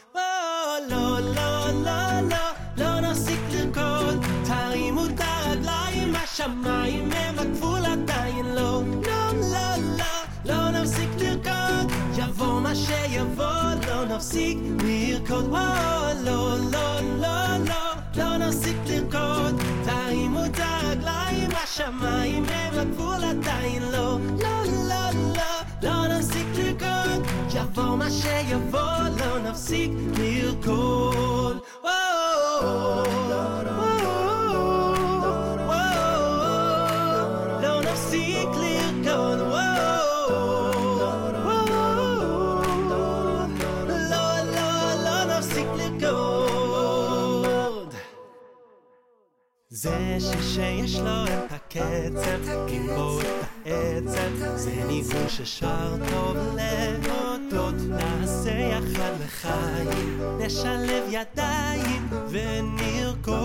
הרגליים, 6.40 6.40
השמיים 6.40 7.08
הם 7.12 7.38
הגבול 7.38 7.84
עדיין 7.86 8.46
לא. 8.46 8.82
לא, 9.06 9.32
לא, 9.52 9.76
לא, 9.98 10.04
לא 10.44 10.70
נפסיק 10.70 11.10
לרקוד, 11.18 11.92
יבוא 12.18 12.60
מה 12.60 12.74
שיבוא, 12.74 13.86
לא 13.88 14.04
נפסיק 14.04 14.58
לרקוד. 14.84 15.44
או, 15.44 15.56
לא, 16.24 16.56
לא, 16.72 17.00
לא, 17.00 17.56
לא, 17.58 17.94
לא 18.16 18.36
נפסיק 18.36 18.76
לרקוד, 18.86 19.62
תרימו 19.84 20.44
את 20.44 20.58
הרגליים, 20.58 21.50
השמיים 21.64 22.44
הם 22.44 22.78
הגבול 22.78 23.24
עדיין 23.24 23.82
לא. 23.82 24.18
לא, 24.42 24.64
לא, 24.88 25.10
לא, 25.36 25.42
לא 25.82 26.06
נפסיק 26.06 26.46
לרקוד, 26.54 27.26
יבוא 27.54 27.96
מה 27.96 28.10
שיבוא, 28.10 28.80
לא 29.18 29.38
נפסיק 29.38 29.90
לרקוד. 30.18 31.58
או, 31.84 31.88
לא 33.30 33.79
זה 49.73 50.17
ששיש 50.19 50.95
לו 50.95 51.25
את 51.25 51.51
הקצב, 51.51 52.67
עם 52.67 52.87
בו 52.87 53.19
את 53.21 53.25
העצב, 53.65 54.55
זה 54.55 54.71
ניגון 54.87 55.29
ששר 55.29 55.95
טוב 56.11 56.37
להודות. 56.55 57.75
נעשה 57.89 58.51
יחד 58.51 59.11
לחיים, 59.25 60.21
נשלב 60.39 61.03
ידיים 61.09 62.09
ונרקוד. 62.29 63.39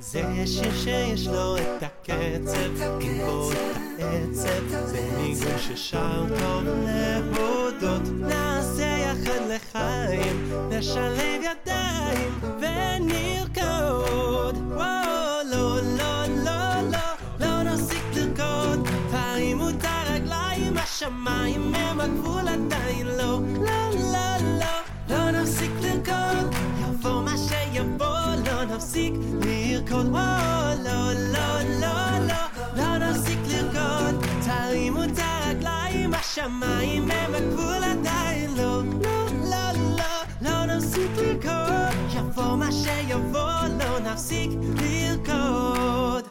זה 0.00 0.22
שיר 0.46 0.76
שיש 0.76 1.26
לו 1.26 1.56
את 1.56 1.82
הקצב, 1.82 2.80
עם 3.00 3.18
בו 3.26 3.52
את 3.52 3.56
העצב, 3.98 4.86
זה 4.86 5.10
ניגון 5.18 5.58
ששר 5.58 6.24
טוב 6.40 6.64
להודות. 6.66 8.02
נעשה 8.18 8.96
יחד 8.98 9.40
לחיים, 9.48 10.52
נשלב 10.70 11.40
ידיים 11.42 12.40
ונרקוד. 12.42 13.35
השמיים 20.96 21.74
הם 21.74 22.00
הגבול 22.00 22.48
עדיין 22.48 23.06
לא, 23.06 23.40
לא, 23.60 23.90
לא, 24.12 24.36
לא. 24.58 24.76
לא 25.08 25.30
נפסיק 25.30 25.70
לרקוד, 25.80 26.54
יבוא 26.80 27.22
מה 27.22 27.34
שיבוא, 27.38 28.34
לא 28.46 28.64
נפסיק 28.64 29.14
לרקוד, 29.42 30.06
או, 30.06 30.18
לא, 30.84 31.12
לא, 31.12 31.60
לא, 31.80 32.18
לא. 32.28 32.34
לא 32.76 32.98
נפסיק 32.98 33.38
לרקוד, 33.48 34.26
תרימו 34.44 35.04
את 35.04 35.18
הרגליים, 35.18 36.14
השמיים 36.14 37.10
הם 37.10 37.34
הגבול 37.34 37.84
עדיין 37.84 38.54
לא, 38.56 38.82
לא, 39.02 39.26
לא, 39.50 39.72
לא. 39.96 40.04
לא 40.40 40.66
נפסיק 40.76 41.10
לרקוד, 41.16 42.16
יבוא 42.16 42.56
מה 42.56 42.72
שיבוא, 42.72 43.50
לא 43.78 43.98
נפסיק 43.98 44.50
לרקוד. 44.76 46.25